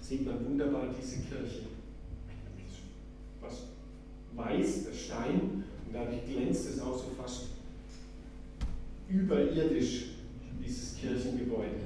sieht 0.00 0.24
man 0.26 0.44
wunderbar 0.44 0.88
diese 0.98 1.16
Kirche. 1.16 1.66
Was 3.42 3.64
weiß, 4.34 4.84
der 4.86 4.92
Stein, 4.94 5.64
und 5.86 5.94
dadurch 5.94 6.24
glänzt 6.26 6.70
es 6.70 6.80
auch 6.80 6.96
so 6.96 7.10
fast 7.16 7.46
überirdisch, 9.08 10.06
dieses 10.64 10.96
Kirchengebäude. 10.96 11.80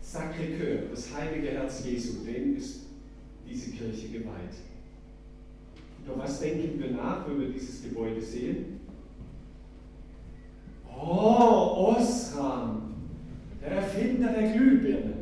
Sacré-Cœur, 0.00 0.90
das 0.90 1.12
heilige 1.14 1.48
Herz 1.48 1.84
Jesu, 1.84 2.24
dem 2.24 2.56
ist 2.56 2.82
diese 3.48 3.70
Kirche 3.72 4.08
geweiht. 4.08 4.54
Über 6.04 6.18
was 6.22 6.40
denken 6.40 6.78
wir 6.78 6.90
nach, 6.92 7.26
wenn 7.28 7.40
wir 7.40 7.48
dieses 7.48 7.82
Gebäude 7.82 8.20
sehen? 8.20 8.80
Oh, 10.88 11.96
Osram, 11.96 12.94
der 13.60 13.70
Erfinder 13.72 14.28
der 14.28 14.52
Glühbirne. 14.52 15.14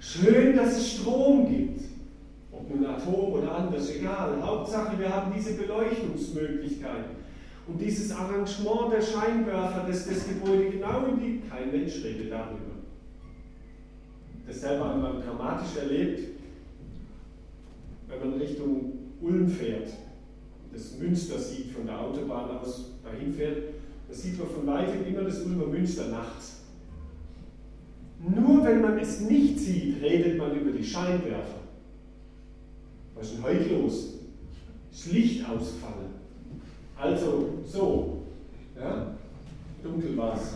Schön, 0.00 0.56
dass 0.56 0.76
es 0.76 0.92
Strom 0.94 1.48
gibt. 1.48 1.84
Ob 2.52 2.68
nun 2.68 2.86
Atom 2.86 3.32
oder 3.32 3.54
anders, 3.56 3.90
egal. 3.90 4.40
Hauptsache, 4.42 4.98
wir 4.98 5.14
haben 5.14 5.32
diese 5.34 5.54
Beleuchtungsmöglichkeit. 5.54 7.06
Und 7.66 7.80
dieses 7.80 8.10
Arrangement 8.10 8.92
der 8.92 9.00
Scheinwerfer, 9.00 9.84
das 9.88 10.06
das 10.06 10.28
Gebäude 10.28 10.70
genau 10.70 11.06
in 11.06 11.18
die. 11.18 11.42
Kein 11.48 11.70
Mensch 11.70 11.94
redet 12.04 12.30
darüber. 12.30 12.74
Das 14.46 14.60
selber 14.60 14.92
einmal 14.92 15.22
dramatisch 15.22 15.76
erlebt, 15.80 16.20
wenn 18.08 18.30
man 18.30 18.38
Richtung 18.38 18.92
Ulm 19.22 19.48
fährt, 19.48 19.88
das 20.72 20.98
Münster 20.98 21.38
sieht, 21.38 21.70
von 21.70 21.86
der 21.86 21.98
Autobahn 21.98 22.58
aus 22.58 22.90
dahin 23.02 23.32
fährt, 23.32 23.56
da 24.08 24.14
sieht 24.14 24.38
man 24.38 24.48
von 24.48 24.66
weitem 24.66 25.06
immer 25.06 25.22
das 25.22 25.40
Ulmer 25.40 25.66
Münster 25.66 26.08
nachts. 26.08 26.60
Nur 28.20 28.64
wenn 28.64 28.82
man 28.82 28.98
es 28.98 29.20
nicht 29.20 29.58
sieht, 29.58 30.02
redet 30.02 30.36
man 30.36 30.58
über 30.58 30.72
die 30.72 30.84
Scheinwerfer. 30.84 31.60
Was 33.14 33.26
ist 33.26 33.36
denn 33.36 33.44
heute 33.44 33.74
los? 33.74 34.14
Das 34.90 35.06
Licht 35.12 35.48
ausgefallen. 35.48 36.23
Also 36.96 37.48
so, 37.64 38.22
ja? 38.76 39.14
dunkel 39.82 40.16
war 40.16 40.36
es. 40.36 40.54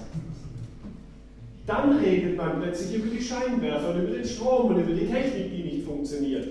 Dann 1.66 1.98
redet 1.98 2.36
man 2.36 2.62
plötzlich 2.62 2.96
über 2.96 3.14
die 3.14 3.22
Scheinwerfer 3.22 3.94
und 3.94 4.02
über 4.02 4.14
den 4.14 4.24
Strom 4.24 4.70
und 4.70 4.80
über 4.80 4.94
die 4.94 5.06
Technik, 5.06 5.50
die 5.50 5.62
nicht 5.64 5.86
funktioniert. 5.86 6.48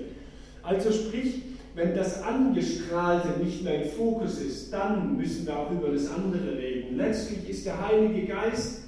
Also 0.62 0.92
sprich, 0.92 1.42
wenn 1.74 1.96
das 1.96 2.22
Angestrahlte 2.22 3.44
nicht 3.44 3.64
mehr 3.64 3.84
im 3.84 3.90
Fokus 3.90 4.40
ist, 4.40 4.72
dann 4.72 5.18
müssen 5.18 5.46
wir 5.48 5.58
auch 5.58 5.72
über 5.72 5.90
das 5.90 6.10
andere 6.12 6.58
reden. 6.58 6.98
Letztlich 6.98 7.50
ist 7.50 7.66
der 7.66 7.88
Heilige 7.88 8.28
Geist, 8.28 8.82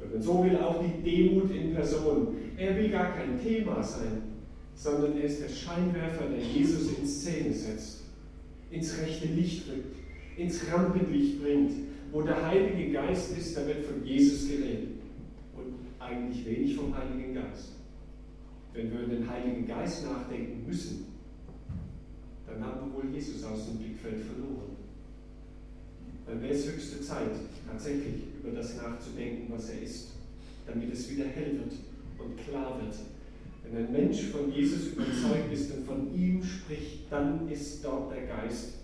wenn 0.00 0.12
man 0.12 0.22
so 0.22 0.44
will, 0.44 0.56
auch 0.56 0.82
die 0.82 1.02
Demut 1.02 1.50
in 1.50 1.74
Person. 1.74 2.36
Er 2.56 2.76
will 2.76 2.90
gar 2.90 3.12
kein 3.12 3.40
Thema 3.40 3.82
sein, 3.82 4.22
sondern 4.74 5.16
er 5.16 5.24
ist 5.24 5.42
der 5.42 5.48
Scheinwerfer, 5.48 6.24
der 6.26 6.40
Jesus 6.40 6.96
in 6.98 7.06
Szene 7.06 7.52
setzt, 7.52 8.02
ins 8.70 8.98
rechte 9.00 9.28
Licht 9.28 9.68
rückt, 9.68 9.96
ins 10.36 10.60
Rampenlicht 10.72 11.42
bringt. 11.42 11.72
Wo 12.10 12.22
der 12.22 12.46
Heilige 12.46 12.92
Geist 12.92 13.36
ist, 13.36 13.56
da 13.56 13.66
wird 13.66 13.86
von 13.86 14.04
Jesus 14.04 14.46
geredet 14.46 15.00
und 15.56 15.74
eigentlich 15.98 16.44
wenig 16.44 16.76
vom 16.76 16.94
Heiligen 16.96 17.34
Geist. 17.34 17.72
Wenn 18.74 18.92
wir 18.92 19.00
über 19.00 19.14
den 19.14 19.30
Heiligen 19.30 19.66
Geist 19.66 20.04
nachdenken 20.04 20.66
müssen, 20.66 21.06
dann 22.46 22.62
haben 22.62 22.92
wir 22.92 23.02
wohl 23.02 23.14
Jesus 23.14 23.42
aus 23.44 23.66
dem 23.66 23.78
Blickfeld 23.78 24.20
verloren. 24.20 24.76
Dann 26.26 26.42
wäre 26.42 26.52
es 26.52 26.70
höchste 26.70 27.00
Zeit, 27.00 27.30
tatsächlich 27.66 28.24
über 28.42 28.54
das 28.54 28.76
nachzudenken, 28.76 29.52
was 29.52 29.70
er 29.70 29.82
ist, 29.82 30.10
damit 30.66 30.92
es 30.92 31.10
wieder 31.10 31.24
hell 31.24 31.58
wird 31.58 31.72
und 32.18 32.36
klar 32.46 32.78
wird. 32.80 32.94
Wenn 33.64 33.86
ein 33.86 33.92
Mensch 33.92 34.22
von 34.24 34.52
Jesus 34.52 34.88
überzeugt 34.88 35.52
ist 35.52 35.72
und 35.72 35.86
von 35.86 36.14
ihm 36.14 36.42
spricht, 36.42 37.10
dann 37.10 37.48
ist 37.50 37.82
dort 37.84 38.12
der 38.12 38.26
Geist. 38.26 38.81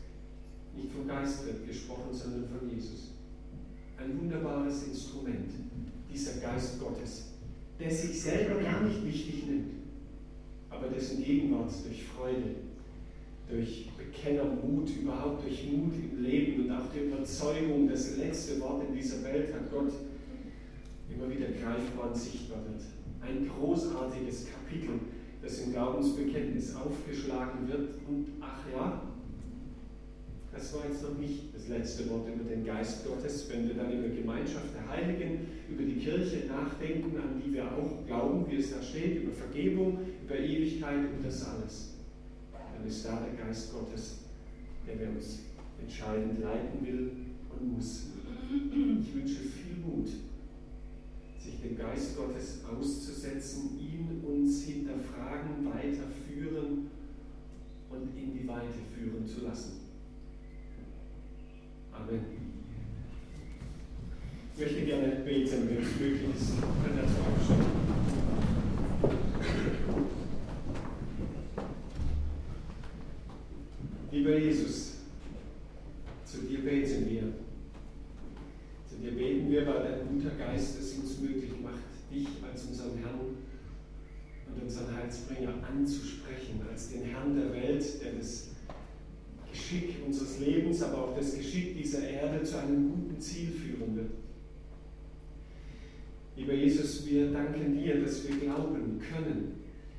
Nicht 0.78 0.92
vom 0.92 1.08
Geist 1.08 1.44
wird 1.44 1.66
gesprochen, 1.66 2.12
sondern 2.12 2.44
von 2.48 2.70
Jesus. 2.70 3.14
Ein 3.96 4.16
wunderbares 4.20 4.84
Instrument, 4.84 5.50
dieser 6.12 6.40
Geist 6.40 6.78
Gottes, 6.78 7.32
der 7.80 7.90
sich 7.90 8.20
selber 8.22 8.62
gar 8.62 8.82
nicht 8.82 9.04
wichtig 9.04 9.46
nimmt, 9.48 9.72
aber 10.70 10.86
dessen 10.88 11.24
Gegenwart 11.24 11.72
durch 11.84 12.04
Freude, 12.04 12.54
durch 13.50 13.90
Bekennermut, 13.98 14.88
überhaupt 14.90 15.44
durch 15.44 15.68
Mut 15.72 15.94
im 15.94 16.22
Leben 16.22 16.64
und 16.64 16.70
auch 16.70 16.92
die 16.94 17.06
Überzeugung, 17.06 17.88
das 17.88 18.16
letzte 18.16 18.60
Wort 18.60 18.84
in 18.88 18.94
dieser 18.94 19.24
Welt 19.24 19.52
hat 19.52 19.72
Gott 19.72 19.92
immer 21.12 21.28
wieder 21.28 21.48
greifbar 21.48 22.10
und 22.10 22.16
sichtbar 22.16 22.58
wird. 22.66 22.82
Ein 23.20 23.48
großartiges 23.48 24.46
Kapitel, 24.46 25.00
das 25.42 25.58
im 25.60 25.72
Glaubensbekenntnis 25.72 26.76
aufgeschlagen 26.76 27.66
wird 27.66 27.88
und 28.06 28.26
ach 28.40 28.60
ja, 28.72 29.02
das 30.58 30.74
war 30.74 30.86
jetzt 30.86 31.02
noch 31.04 31.16
nicht 31.16 31.54
das 31.54 31.68
letzte 31.68 32.10
Wort 32.10 32.28
über 32.28 32.42
den 32.42 32.64
Geist 32.64 33.06
Gottes, 33.06 33.48
wenn 33.48 33.68
wir 33.68 33.76
dann 33.76 33.92
über 33.92 34.08
Gemeinschaft 34.08 34.74
der 34.74 34.88
Heiligen, 34.88 35.46
über 35.68 35.84
die 35.84 36.00
Kirche 36.00 36.46
nachdenken, 36.48 37.16
an 37.16 37.40
die 37.40 37.52
wir 37.52 37.64
auch 37.64 38.04
glauben, 38.06 38.44
wie 38.50 38.56
es 38.56 38.72
da 38.72 38.82
steht, 38.82 39.22
über 39.22 39.32
Vergebung, 39.32 40.00
über 40.24 40.36
Ewigkeit 40.36 40.98
und 41.14 41.24
das 41.24 41.46
alles. 41.46 41.94
Dann 42.52 42.86
ist 42.86 43.04
da 43.04 43.20
der 43.20 43.44
Geist 43.46 43.72
Gottes, 43.72 44.18
der 44.86 45.08
uns 45.08 45.40
entscheidend 45.80 46.40
leiten 46.40 46.84
will 46.84 47.12
und 47.50 47.74
muss. 47.74 48.06
Ich 48.50 49.14
wünsche 49.14 49.40
viel 49.40 49.76
Mut, 49.86 50.08
sich 51.38 51.60
dem 51.60 51.78
Geist 51.78 52.16
Gottes 52.16 52.62
auszusetzen, 52.64 53.78
ihn 53.78 54.24
uns 54.26 54.64
hinterfragen, 54.64 55.66
weiterführen 55.66 56.88
und 57.90 58.16
in 58.16 58.32
die 58.32 58.48
Weite 58.48 58.66
führen 58.92 59.24
zu 59.24 59.44
lassen. 59.44 59.88
Amen. 61.98 62.20
Ich 64.54 64.60
möchte 64.60 64.82
gerne 64.82 65.08
beten, 65.24 65.68
wenn 66.38 66.44
es 66.44 66.46
möglich 66.46 66.46
ist. 66.46 66.60
Kann 66.60 66.96
dazu 66.96 67.18
aufstehen. 67.30 67.66
Lieber 74.10 74.38
Jesus, 74.38 74.94
zu 76.24 76.38
dir 76.42 76.62
beten 76.62 77.08
wir. 77.08 77.22
Zu 78.88 78.96
dir 78.96 79.12
beten 79.12 79.50
wir, 79.50 79.66
weil 79.66 79.82
dein 79.82 80.08
guter 80.08 80.34
Geist 80.36 80.78
es 80.80 80.94
uns 80.94 81.20
möglich 81.20 81.52
macht, 81.62 81.78
dich 82.12 82.26
als 82.42 82.64
unseren 82.64 82.98
Herrn 82.98 83.20
und 84.48 84.62
unseren 84.62 84.96
Heilsbringer 84.96 85.54
anzusprechen, 85.68 86.60
als 86.70 86.90
den 86.90 87.02
Herrn 87.04 87.34
der 87.36 87.52
Welt, 87.52 87.84
der 88.02 88.12
das 88.12 88.48
Geschick 89.50 89.96
unseres 90.06 90.38
Lebens, 90.40 90.82
aber 90.82 91.04
auch 91.04 91.16
das 91.16 91.34
Geschick 91.36 91.76
dieser 91.76 92.08
Erde 92.08 92.42
zu 92.42 92.58
einem 92.58 92.90
guten 92.90 93.20
Ziel 93.20 93.50
führen 93.50 93.96
wird. 93.96 94.10
Lieber 96.38 96.54
Jesus, 96.54 97.04
wir 97.04 97.32
danken 97.32 97.76
dir, 97.76 98.00
dass 98.00 98.26
wir 98.26 98.36
glauben 98.36 99.00
können 99.00 99.54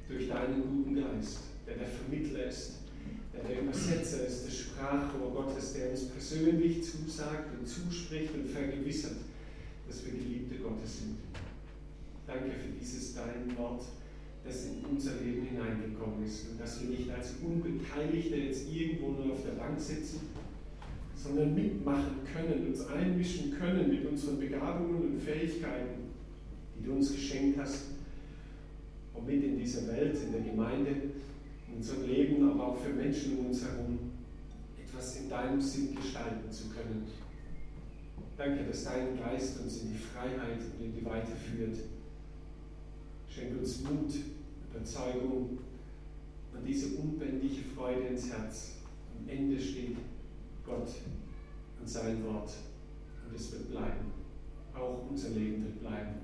durch 0.07 0.29
deinen 0.29 0.61
guten 0.61 0.95
Geist, 0.95 1.39
der 1.67 1.75
der 1.75 1.87
Vermittler 1.87 2.45
ist, 2.45 2.75
der 3.33 3.43
der 3.43 3.61
Übersetzer 3.61 4.25
ist, 4.25 4.47
das 4.47 4.57
Sprachrohr 4.57 5.33
Gottes, 5.33 5.73
der 5.73 5.91
uns 5.91 6.03
persönlich 6.69 6.83
zusagt 6.83 7.57
und 7.57 7.67
zuspricht 7.67 8.33
und 8.35 8.47
vergewissert, 8.47 9.17
dass 9.87 10.05
wir 10.05 10.13
Geliebte 10.13 10.55
Gottes 10.55 10.99
sind. 10.99 11.17
Danke 12.27 12.51
für 12.51 12.79
dieses 12.79 13.15
dein 13.15 13.57
Wort, 13.57 13.83
das 14.45 14.65
in 14.65 14.85
unser 14.89 15.13
Leben 15.15 15.47
hineingekommen 15.47 16.23
ist 16.23 16.49
und 16.49 16.61
dass 16.61 16.81
wir 16.81 16.89
nicht 16.89 17.09
als 17.09 17.35
Unbeteiligte 17.43 18.35
jetzt 18.35 18.71
irgendwo 18.71 19.11
nur 19.11 19.33
auf 19.33 19.43
der 19.43 19.53
Bank 19.53 19.79
sitzen, 19.79 20.19
sondern 21.15 21.55
mitmachen 21.55 22.19
können, 22.31 22.67
uns 22.67 22.85
einmischen 22.87 23.57
können 23.57 23.89
mit 23.89 24.05
unseren 24.05 24.39
Begabungen 24.39 25.11
und 25.11 25.21
Fähigkeiten, 25.21 26.11
die 26.77 26.85
du 26.85 26.93
uns 26.93 27.11
geschenkt 27.11 27.59
hast, 27.59 27.85
um 29.13 29.25
mit 29.25 29.43
in 29.43 29.57
dieser 29.57 29.87
Welt, 29.87 30.17
in 30.23 30.31
der 30.31 30.41
Gemeinde, 30.41 30.91
in 31.67 31.77
unserem 31.77 32.07
Leben, 32.07 32.49
aber 32.49 32.67
auch 32.67 32.77
für 32.77 32.93
Menschen 32.93 33.39
um 33.39 33.47
uns 33.47 33.63
herum 33.63 34.08
etwas 34.99 35.15
in 35.15 35.29
deinem 35.29 35.61
Sinn 35.61 35.95
gestalten 35.95 36.51
zu 36.51 36.69
können. 36.69 37.07
Danke, 38.37 38.65
dass 38.65 38.83
dein 38.83 39.17
Geist 39.17 39.59
uns 39.61 39.81
in 39.81 39.93
die 39.93 39.97
Freiheit 39.97 40.59
und 40.59 40.85
in 40.85 40.93
die 40.93 41.05
Weite 41.05 41.31
führt. 41.31 41.77
Schenk 43.29 43.57
uns 43.57 43.81
Mut, 43.81 44.13
Überzeugung 44.69 45.59
und 46.53 46.65
diese 46.65 46.97
unbändige 46.97 47.63
Freude 47.75 48.07
ins 48.07 48.29
Herz. 48.29 48.73
Am 49.17 49.29
Ende 49.29 49.59
steht 49.59 49.95
Gott 50.65 50.89
und 51.79 51.89
sein 51.89 52.23
Wort. 52.25 52.51
Und 53.25 53.35
es 53.35 53.51
wird 53.53 53.71
bleiben. 53.71 54.11
Auch 54.73 55.09
unser 55.09 55.29
Leben 55.29 55.63
wird 55.63 55.79
bleiben. 55.79 56.15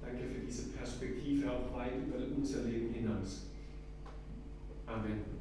Danke 0.00 0.24
für 0.24 0.40
diese 0.46 0.68
Perspektive 0.70 1.52
auch 1.52 1.74
weit 1.74 1.92
über 2.06 2.16
unser 2.34 2.62
Leben 2.62 2.94
hinaus. 2.94 3.46
Amen. 4.86 5.37